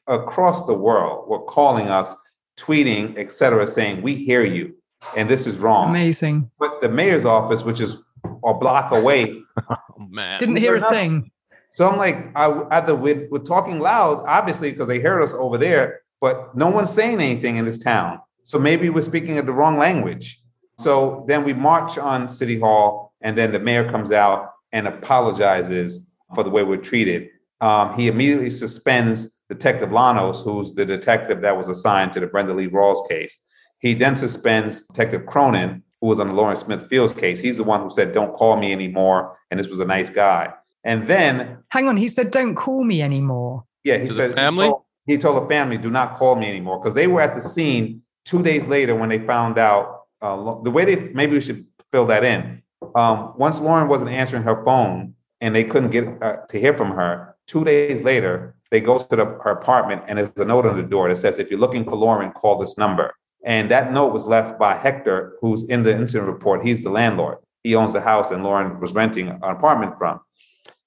[0.07, 2.15] across the world were calling us,
[2.57, 4.77] tweeting, et cetera, saying, We hear you,
[5.17, 5.91] and this is wrong.
[5.91, 6.51] Amazing.
[6.59, 9.43] But the mayor's office, which is a block away,
[10.03, 10.39] Oh man.
[10.39, 11.31] Didn't hear a thing.
[11.75, 15.57] So I'm like, I either we're, we're talking loud, obviously, because they heard us over
[15.57, 18.21] there, but no one's saying anything in this town.
[18.43, 20.39] So maybe we're speaking of the wrong language.
[20.81, 26.05] So then we march on City Hall, and then the mayor comes out and apologizes
[26.35, 27.31] for the way we're treated.
[27.63, 32.53] Um, he immediately suspends Detective Llanos, who's the detective that was assigned to the Brenda
[32.53, 33.41] Lee Rawls case.
[33.79, 37.41] He then suspends Detective Cronin, who was on the Lauren Smith Fields case.
[37.41, 39.39] He's the one who said, Don't call me anymore.
[39.51, 40.53] And this was a nice guy.
[40.85, 43.65] And then, Hang on, he said, don't call me anymore.
[43.85, 44.67] yeah, he said, family?
[44.67, 46.79] He told, he told the family, Do not call me anymore.
[46.81, 50.71] Because they were at the scene two days later when they found out uh, the
[50.71, 52.63] way they, maybe we should fill that in.
[52.95, 56.93] um, once Lauren wasn't answering her phone and they couldn't get uh, to hear from
[56.93, 60.77] her, two days later, they go to the, her apartment and there's a note on
[60.77, 63.15] the door that says, if you're looking for Lauren, call this number.
[63.45, 66.65] And that note was left by Hector, who's in the incident report.
[66.65, 67.39] He's the landlord.
[67.65, 70.21] He owns the house and Lauren was renting an apartment from.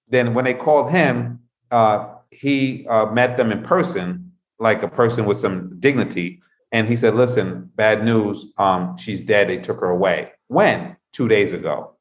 [0.07, 1.39] Then when they called him,
[1.71, 6.41] uh, he uh, met them in person, like a person with some dignity.
[6.71, 8.53] And he said, listen, bad news.
[8.57, 9.49] Um, she's dead.
[9.49, 10.31] They took her away.
[10.47, 10.97] When?
[11.13, 11.95] Two days ago.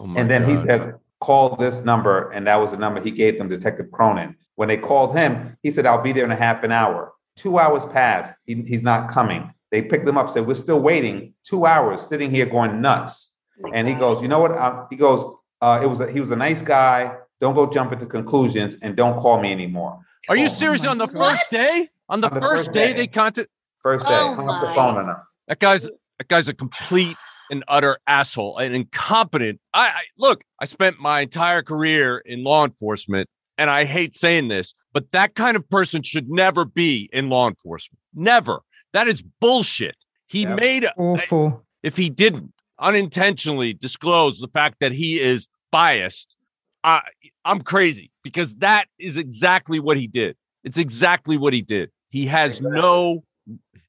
[0.00, 0.50] Oh and then God.
[0.50, 2.30] he says, call this number.
[2.30, 4.36] And that was the number he gave them, Detective Cronin.
[4.56, 7.12] When they called him, he said, I'll be there in a half an hour.
[7.36, 8.34] Two hours passed.
[8.44, 9.52] He, he's not coming.
[9.70, 11.32] They picked him up, said, We're still waiting.
[11.44, 13.40] Two hours sitting here going nuts.
[13.72, 14.52] And he goes, You know what?
[14.52, 15.24] Uh, he goes,
[15.62, 17.16] uh, it was a, he was a nice guy.
[17.42, 19.98] Don't go jump into conclusions and don't call me anymore.
[20.28, 20.86] Are you oh serious?
[20.86, 21.36] On the God.
[21.36, 21.88] first day?
[22.08, 23.48] On the, on the first, first, day, day they contact.
[23.82, 25.24] First day, oh hung up the phone on her.
[25.48, 27.16] That guy's that guy's a complete
[27.50, 29.58] and utter asshole, an incompetent.
[29.74, 30.44] I, I look.
[30.60, 33.28] I spent my entire career in law enforcement,
[33.58, 37.48] and I hate saying this, but that kind of person should never be in law
[37.48, 37.98] enforcement.
[38.14, 38.60] Never.
[38.92, 39.96] That is bullshit.
[40.28, 40.54] He yeah.
[40.54, 41.64] made awful.
[41.82, 46.36] If he didn't unintentionally disclose the fact that he is biased,
[46.84, 47.02] I,
[47.44, 50.36] I'm crazy because that is exactly what he did.
[50.64, 51.90] It's exactly what he did.
[52.10, 53.24] He has no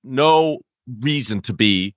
[0.04, 0.60] no
[1.00, 1.96] reason to be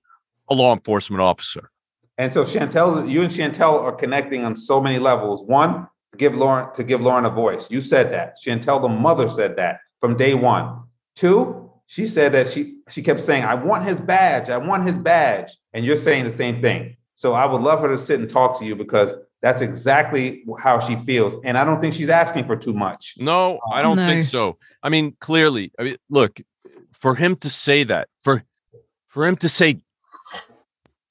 [0.49, 1.69] a law enforcement officer.
[2.17, 5.43] And so Chantel, you and Chantel are connecting on so many levels.
[5.43, 7.69] One, to give Lauren to give Lauren a voice.
[7.69, 8.37] You said that.
[8.43, 10.83] Chantel, the mother, said that from day one.
[11.15, 14.49] Two, she said that she she kept saying, "I want his badge.
[14.49, 16.97] I want his badge," and you're saying the same thing.
[17.13, 20.79] So I would love her to sit and talk to you because that's exactly how
[20.79, 23.15] she feels, and I don't think she's asking for too much.
[23.17, 24.07] No, I don't no.
[24.07, 24.57] think so.
[24.81, 26.39] I mean, clearly, I mean, look,
[26.93, 28.43] for him to say that, for
[29.07, 29.81] for him to say,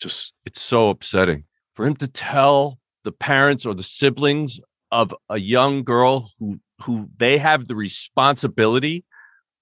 [0.01, 1.45] just it's so upsetting.
[1.75, 4.61] For him to tell the parents or the siblings
[4.91, 9.05] of a young girl who who they have the responsibility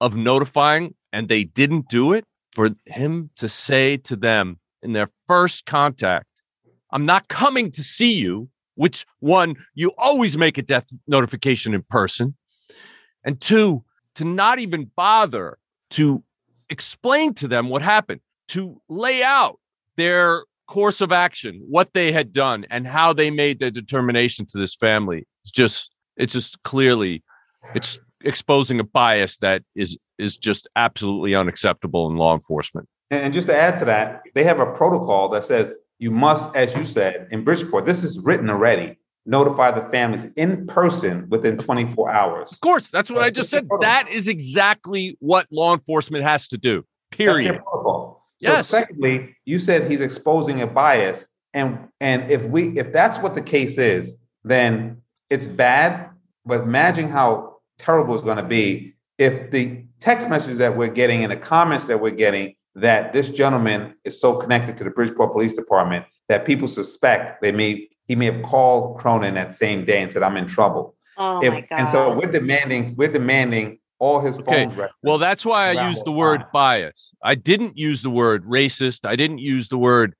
[0.01, 5.11] of notifying and they didn't do it, for him to say to them in their
[5.27, 6.27] first contact,
[6.91, 11.83] I'm not coming to see you, which one, you always make a death notification in
[11.83, 12.37] person.
[13.25, 13.85] And two,
[14.17, 15.59] to not even bother
[15.91, 16.23] to
[16.71, 19.59] explain to them what happened, to lay out
[19.97, 24.59] their course of action, what they had done, and how they made their determination to
[24.59, 25.27] this family.
[25.43, 27.23] It's just, it's just clearly,
[27.75, 32.89] it's exposing a bias that is is just absolutely unacceptable in law enforcement.
[33.11, 36.77] And just to add to that, they have a protocol that says you must, as
[36.77, 42.11] you said, in Bridgeport, this is written already, notify the families in person within 24
[42.11, 42.53] hours.
[42.53, 43.69] Of course, that's what I just said.
[43.81, 46.85] That is exactly what law enforcement has to do.
[47.11, 47.61] Period.
[47.73, 48.69] So yes.
[48.69, 51.29] secondly, you said he's exposing a bias.
[51.53, 56.11] And and if we if that's what the case is, then it's bad.
[56.45, 61.23] But imagine how terrible it's going to be if the text messages that we're getting
[61.23, 65.33] and the comments that we're getting that this gentleman is so connected to the Bridgeport
[65.33, 70.03] Police Department that people suspect they may he may have called Cronin that same day
[70.03, 71.81] and said, "I'm in trouble." Oh if, my God.
[71.81, 74.69] And so we're demanding we're demanding all his okay.
[74.69, 74.91] phones.
[75.03, 76.49] Well, that's why I used the word time.
[76.53, 77.15] bias.
[77.23, 79.09] I didn't use the word racist.
[79.09, 80.15] I didn't use the word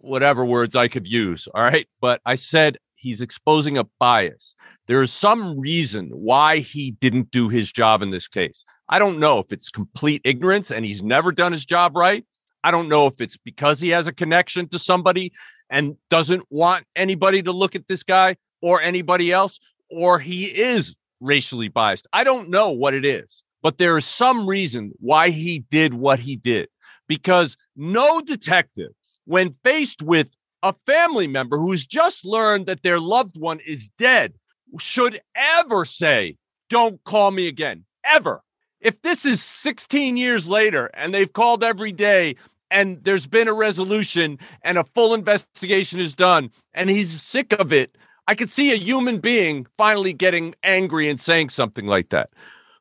[0.00, 1.48] whatever words I could use.
[1.54, 4.54] All right, but I said he's exposing a bias.
[4.86, 8.64] There is some reason why he didn't do his job in this case.
[8.88, 12.24] I don't know if it's complete ignorance and he's never done his job right.
[12.64, 15.32] I don't know if it's because he has a connection to somebody
[15.70, 19.58] and doesn't want anybody to look at this guy or anybody else,
[19.90, 22.06] or he is racially biased.
[22.12, 26.20] I don't know what it is, but there is some reason why he did what
[26.20, 26.68] he did
[27.08, 28.92] because no detective,
[29.24, 30.28] when faced with
[30.62, 34.34] a family member who's just learned that their loved one is dead
[34.78, 36.36] should ever say,
[36.70, 38.42] Don't call me again, ever.
[38.82, 42.34] If this is 16 years later and they've called every day
[42.68, 47.72] and there's been a resolution and a full investigation is done and he's sick of
[47.72, 52.30] it, I could see a human being finally getting angry and saying something like that.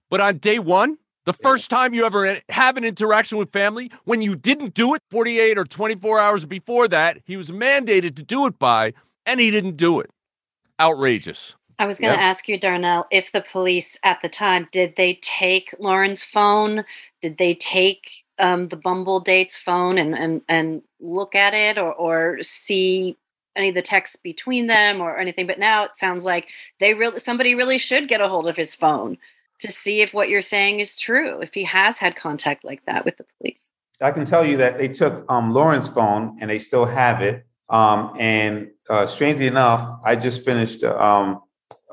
[0.09, 4.23] But on day one, the first time you ever have an interaction with family, when
[4.23, 8.47] you didn't do it 48 or 24 hours before that, he was mandated to do
[8.47, 8.93] it by,
[9.27, 10.09] and he didn't do it.
[10.79, 11.53] Outrageous.
[11.81, 12.29] I was going to yep.
[12.29, 16.85] ask you, Darnell, if the police at the time did they take Lauren's phone?
[17.23, 21.91] Did they take um, the Bumble date's phone and and and look at it, or
[21.91, 23.17] or see
[23.55, 25.47] any of the texts between them, or anything?
[25.47, 28.75] But now it sounds like they really somebody really should get a hold of his
[28.75, 29.17] phone
[29.61, 33.05] to see if what you're saying is true, if he has had contact like that
[33.05, 33.57] with the police.
[33.99, 37.43] I can tell you that they took um, Lauren's phone and they still have it.
[37.69, 41.41] Um, and uh, strangely enough, I just finished um,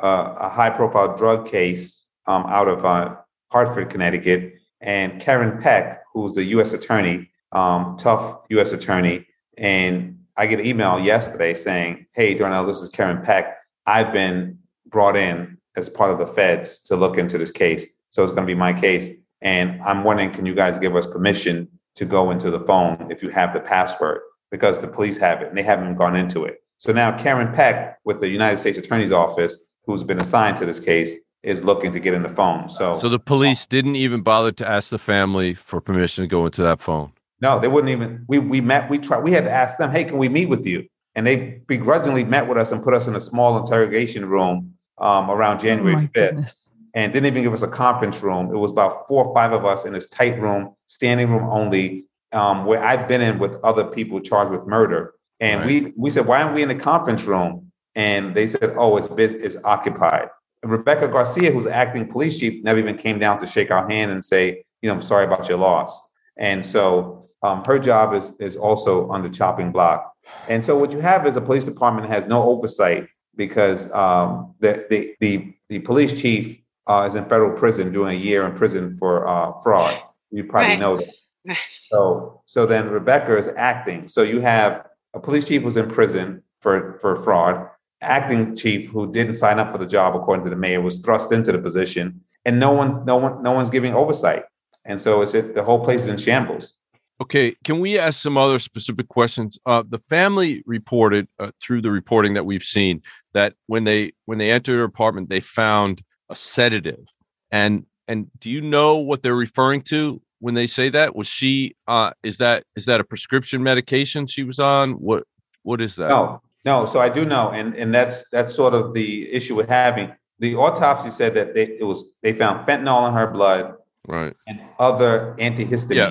[0.03, 3.16] uh, a high profile drug case um, out of uh,
[3.51, 4.55] Hartford, Connecticut.
[4.80, 6.72] And Karen Peck, who's the U.S.
[6.72, 8.72] attorney, um, tough U.S.
[8.72, 9.26] attorney,
[9.57, 13.57] and I get an email yesterday saying, "Hey, Darnell, this is Karen Peck.
[13.86, 18.22] I've been brought in as part of the feds to look into this case, so
[18.22, 19.09] it's going to be my case.
[19.40, 23.22] And I'm wondering, can you guys give us permission to go into the phone if
[23.22, 24.20] you have the password
[24.51, 26.62] because the police have it and they haven't gone into it.
[26.78, 29.59] So now Karen Peck with the United States Attorney's Office,
[29.89, 32.68] who's been assigned to this case, is looking to get in the phone.
[32.68, 36.45] So, so the police didn't even bother to ask the family for permission to go
[36.47, 37.12] into that phone.
[37.41, 38.24] No, they wouldn't even.
[38.28, 38.91] We we met.
[38.91, 39.22] We tried.
[39.22, 42.47] We had to ask them, "Hey, can we meet with you?" And they begrudgingly met
[42.47, 46.78] with us and put us in a small interrogation room um, around January fifth, oh
[46.95, 48.51] and didn't even give us a conference room.
[48.51, 52.05] It was about four or five of us in this tight room, standing room only,
[52.32, 55.14] um, where I've been in with other people charged with murder.
[55.41, 55.66] And right.
[55.66, 59.09] we we said, "Why aren't we in the conference room?" And they said, "Oh, it's
[59.09, 60.28] busy, it's occupied."
[60.62, 64.24] Rebecca Garcia, who's acting police chief, never even came down to shake our hand and
[64.24, 66.11] say, you know, I'm sorry about your loss.
[66.36, 70.12] And so um, her job is is also on the chopping block.
[70.49, 74.55] And so what you have is a police department that has no oversight because um,
[74.61, 78.55] the, the, the the police chief uh, is in federal prison doing a year in
[78.55, 80.01] prison for uh, fraud.
[80.30, 80.80] You probably right.
[80.80, 81.57] know that.
[81.76, 84.09] So so then Rebecca is acting.
[84.09, 87.68] So you have a police chief who's in prison for for fraud
[88.01, 91.32] acting chief who didn't sign up for the job according to the mayor was thrust
[91.32, 94.44] into the position and no one no one no one's giving oversight.
[94.84, 96.74] And so it's it, the whole place is in shambles.
[97.20, 99.59] Okay can we ask some other specific questions?
[99.66, 103.03] Uh, the family reported uh, through the reporting that we've seen
[103.34, 107.07] that when they when they entered her apartment they found a sedative.
[107.51, 111.16] And and do you know what they're referring to when they say that?
[111.16, 114.92] Was she uh is that is that a prescription medication she was on?
[114.92, 115.24] What
[115.64, 116.11] what is that?
[116.11, 119.68] No no, so I do know, and and that's that's sort of the issue with
[119.68, 123.74] having the autopsy said that they it was they found fentanyl in her blood,
[124.06, 126.11] right, and other antihistamines, yeah.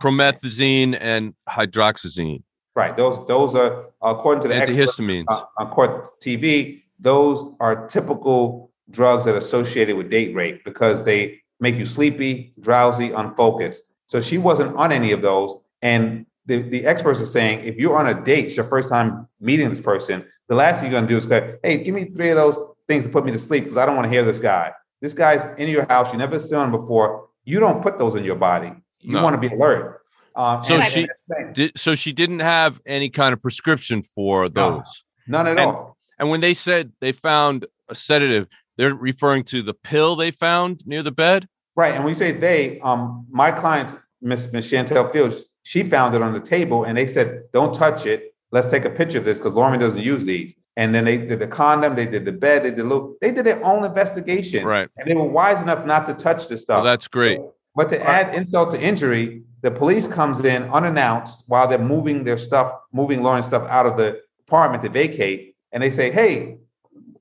[0.00, 2.42] promethazine and hydroxyzine.
[2.74, 2.96] Right.
[2.96, 6.82] Those those are according to the antihistamines experts, uh, on court TV.
[6.98, 12.52] Those are typical drugs that are associated with date rape because they make you sleepy,
[12.60, 13.92] drowsy, unfocused.
[14.06, 17.96] So she wasn't on any of those, and the, the experts are saying if you're
[17.96, 21.08] on a date, it's your first time meeting this person, the last thing you're gonna
[21.08, 22.56] do is go, hey, give me three of those
[22.88, 24.72] things to put me to sleep because I don't want to hear this guy.
[25.00, 27.28] This guy's in your house, you never seen him before.
[27.44, 28.72] You don't put those in your body.
[29.00, 29.22] You no.
[29.22, 30.02] want to be alert.
[30.34, 31.08] Um, so she
[31.54, 34.84] did, so she didn't have any kind of prescription for those.
[35.26, 35.96] No, none at and, all.
[36.18, 40.86] And when they said they found a sedative, they're referring to the pill they found
[40.86, 41.48] near the bed.
[41.74, 41.94] Right.
[41.94, 46.22] And when you say they, um, my clients, Miss Miss Chantel Fields, she found it
[46.22, 48.32] on the table and they said, don't touch it.
[48.52, 50.54] Let's take a picture of this because Lauren doesn't use these.
[50.76, 53.44] And then they did the condom, they did the bed, they did little, they did
[53.44, 54.64] their own investigation.
[54.64, 54.88] Right.
[54.96, 56.76] And they were wise enough not to touch the stuff.
[56.76, 57.40] Well, that's great.
[57.74, 62.36] But to add insult to injury, the police comes in unannounced while they're moving their
[62.36, 65.56] stuff, moving Lauren's stuff out of the apartment to vacate.
[65.72, 66.58] And they say, hey,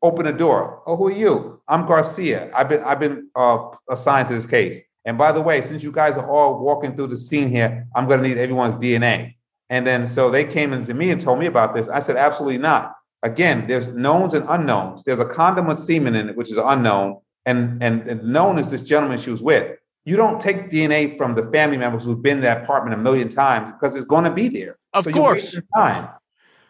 [0.03, 0.83] open the door.
[0.85, 1.61] Oh, who are you?
[1.67, 2.51] I'm Garcia.
[2.53, 4.77] I've been I've been uh, assigned to this case.
[5.05, 8.07] And by the way, since you guys are all walking through the scene here, I'm
[8.07, 9.35] going to need everyone's DNA.
[9.69, 11.89] And then so they came into me and told me about this.
[11.89, 12.95] I said, absolutely not.
[13.23, 15.03] Again, there's knowns and unknowns.
[15.03, 18.69] There's a condom with semen in it, which is unknown, and, and, and known is
[18.69, 19.77] this gentleman she was with.
[20.05, 23.27] You don't take DNA from the family members who've been in that apartment a million
[23.29, 24.77] times because it's going to be there.
[24.93, 25.59] Of so course.
[25.75, 26.09] Time.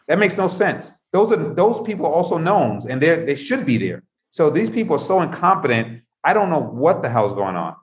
[0.07, 0.91] That makes no sense.
[1.11, 4.03] Those are those people are also knowns, and they they should be there.
[4.29, 6.03] So these people are so incompetent.
[6.23, 7.75] I don't know what the hell's going on.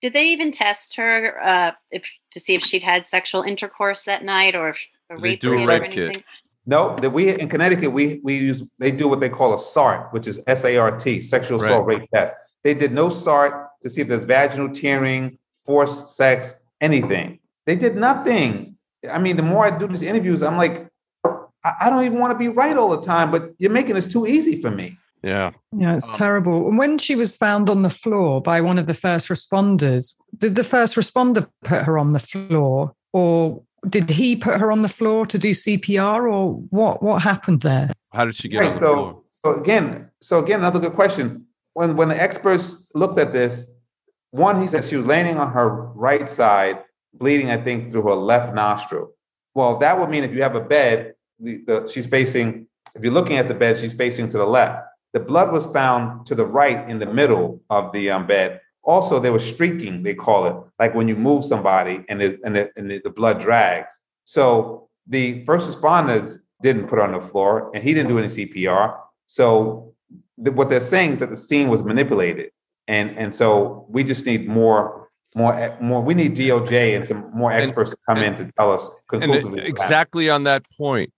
[0.00, 4.24] Did they even test her uh, if to see if she'd had sexual intercourse that
[4.24, 6.24] night or if a rape do a rape kit.
[6.66, 10.12] No, that we in Connecticut we we use they do what they call a SART,
[10.12, 12.00] which is S A R T, sexual assault right.
[12.00, 12.34] rape test.
[12.62, 17.38] They did no SART to see if there's vaginal tearing, forced sex, anything.
[17.66, 18.76] They did nothing.
[19.10, 20.88] I mean, the more I do these interviews, I'm like,
[21.24, 24.06] I, I don't even want to be right all the time, but you're making this
[24.06, 24.98] too easy for me.
[25.22, 25.52] Yeah.
[25.76, 26.68] Yeah, it's um, terrible.
[26.68, 30.54] And when she was found on the floor by one of the first responders, did
[30.54, 34.88] the first responder put her on the floor or did he put her on the
[34.88, 37.90] floor to do CPR or what what happened there?
[38.12, 39.22] How did she get right, so, floor?
[39.30, 41.46] So again, so again, another good question.
[41.74, 43.70] When when the experts looked at this,
[44.30, 46.82] one, he said she was laying on her right side,
[47.14, 49.12] bleeding, I think, through her left nostril.
[49.54, 53.12] Well, that would mean if you have a bed, the, the, she's facing, if you're
[53.12, 54.87] looking at the bed, she's facing to the left.
[55.12, 58.60] The blood was found to the right in the middle of the um, bed.
[58.82, 62.56] Also, there was streaking, they call it, like when you move somebody and, it, and,
[62.56, 64.00] it, and it, the blood drags.
[64.24, 68.98] So the first responders didn't put on the floor, and he didn't do any CPR.
[69.26, 69.94] So
[70.42, 72.50] th- what they're saying is that the scene was manipulated,
[72.86, 75.08] and and so we just need more.
[75.34, 76.00] More, more.
[76.00, 79.62] We need DOJ and some more experts to come in to tell us And conclusively.
[79.66, 81.12] exactly on that point,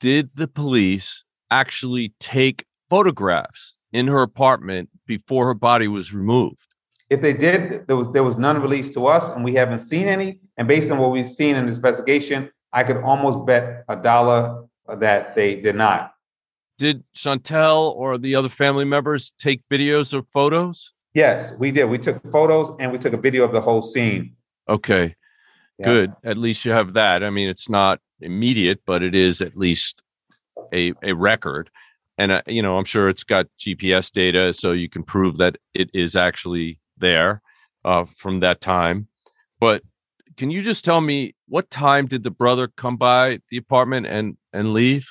[0.00, 6.66] did the police actually take photographs in her apartment before her body was removed?
[7.08, 10.08] If they did, there was there was none released to us, and we haven't seen
[10.08, 10.40] any.
[10.58, 14.64] And based on what we've seen in this investigation, I could almost bet a dollar
[15.04, 16.12] that they did not.
[16.78, 20.92] Did Chantel or the other family members take videos or photos?
[21.14, 21.86] Yes, we did.
[21.86, 24.36] We took photos and we took a video of the whole scene.
[24.68, 25.14] Okay,
[25.78, 25.86] Yeah.
[25.86, 26.12] good.
[26.24, 27.22] At least you have that.
[27.24, 30.02] I mean, it's not immediate, but it is at least
[30.74, 31.70] a a record.
[32.22, 35.58] And uh, you know, I'm sure it's got GPS data, so you can prove that
[35.74, 37.42] it is actually there
[37.84, 39.08] uh, from that time.
[39.58, 39.82] But
[40.36, 44.36] can you just tell me what time did the brother come by the apartment and
[44.52, 45.08] and leave?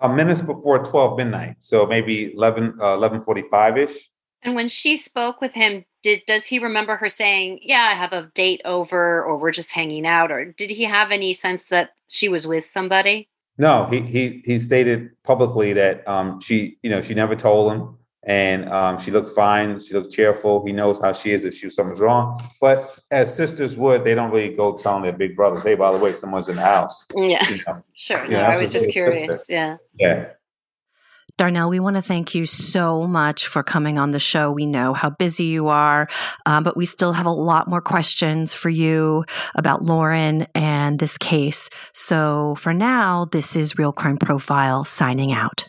[0.00, 4.10] Uh, minutes before twelve midnight, so maybe 11, uh, 11.45 ish.
[4.42, 8.12] And when she spoke with him, did does he remember her saying, "Yeah, I have
[8.12, 11.90] a date over," or "We're just hanging out," or did he have any sense that
[12.08, 13.28] she was with somebody?
[13.58, 17.98] No, he he he stated publicly that um, she, you know, she never told him,
[18.22, 19.80] and um, she looked fine.
[19.80, 20.64] She looked cheerful.
[20.64, 22.40] He knows how she is if she something's wrong.
[22.60, 25.98] But as sisters would, they don't really go telling their big brothers, "Hey, by the
[25.98, 27.82] way, someone's in the house." Yeah, You know?
[27.94, 28.24] sure.
[28.30, 29.38] Yeah, no, I was just curious.
[29.38, 29.52] sister.
[29.52, 29.76] Yeah.
[29.98, 30.26] Yeah.
[31.38, 34.50] Darnell, we want to thank you so much for coming on the show.
[34.50, 36.08] We know how busy you are,
[36.46, 39.24] um, but we still have a lot more questions for you
[39.54, 41.70] about Lauren and this case.
[41.94, 45.68] So for now, this is Real Crime Profile signing out.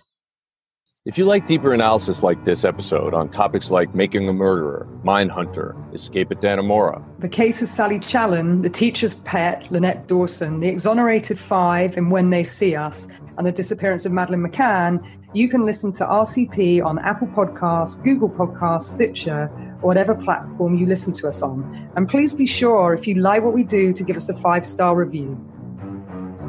[1.06, 5.74] If you like deeper analysis like this episode on topics like making a murderer, Mindhunter,
[5.94, 11.40] Escape at Dannemora, The case of Sally Challen, the teacher's pet, Lynette Dawson, the exonerated
[11.40, 13.08] five and When They See Us,
[13.40, 15.02] and the disappearance of Madeleine McCann,
[15.34, 19.50] you can listen to RCP on Apple Podcasts, Google Podcasts, Stitcher,
[19.82, 21.90] or whatever platform you listen to us on.
[21.96, 24.66] And please be sure, if you like what we do, to give us a five
[24.66, 25.40] star review.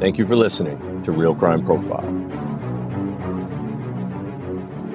[0.01, 2.05] Thank you for listening to Real Crime Profile.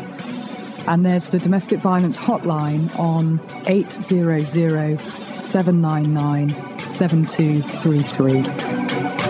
[0.88, 4.98] And there's the domestic violence hotline on 800
[5.42, 6.48] 799
[6.90, 9.21] 7233.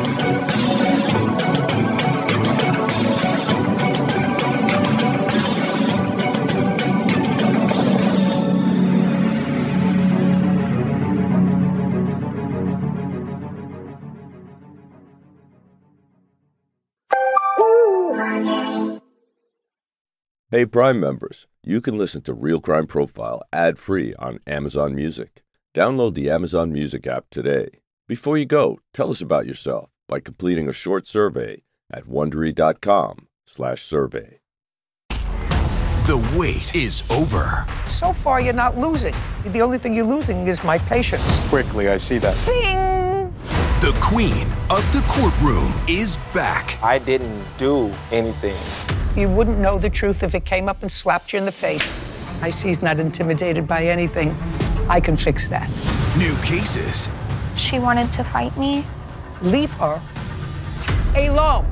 [20.54, 25.42] Hey, Prime members, you can listen to Real Crime Profile ad free on Amazon Music.
[25.74, 27.80] Download the Amazon Music app today.
[28.06, 34.40] Before you go, tell us about yourself by completing a short survey at wondery.com/survey.
[35.08, 37.66] The wait is over.
[37.88, 39.14] So far, you're not losing.
[39.46, 41.40] The only thing you're losing is my patience.
[41.48, 42.36] Quickly, I see that.
[42.44, 43.32] Bing!
[43.80, 46.78] The queen of the courtroom is back.
[46.82, 48.58] I didn't do anything.
[49.16, 51.90] You wouldn't know the truth if it came up and slapped you in the face.
[52.40, 54.34] I see he's not intimidated by anything.
[54.88, 55.68] I can fix that.
[56.16, 57.10] New cases.
[57.54, 58.84] She wanted to fight me.
[59.42, 60.00] Leave her
[61.14, 61.66] alone.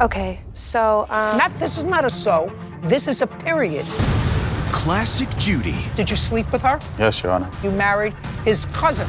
[0.00, 1.36] Okay, so, um.
[1.36, 2.50] Not, this is not a so.
[2.82, 3.84] This is a period.
[4.72, 5.76] Classic Judy.
[5.94, 6.80] Did you sleep with her?
[6.98, 7.50] Yes, Your Honor.
[7.62, 8.14] You married
[8.44, 9.08] his cousin.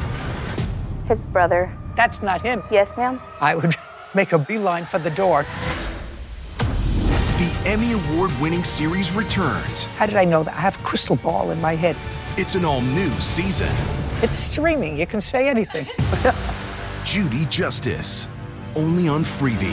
[1.04, 1.74] His brother.
[1.96, 2.62] That's not him.
[2.70, 3.20] Yes, ma'am.
[3.40, 3.74] I would
[4.14, 5.46] make a beeline for the door.
[7.40, 9.86] The Emmy Award winning series returns.
[9.96, 10.52] How did I know that?
[10.52, 11.96] I have a crystal ball in my head.
[12.36, 13.74] It's an all new season.
[14.20, 14.98] It's streaming.
[14.98, 15.86] You can say anything.
[17.02, 18.28] Judy Justice.
[18.76, 19.72] Only on Freevee.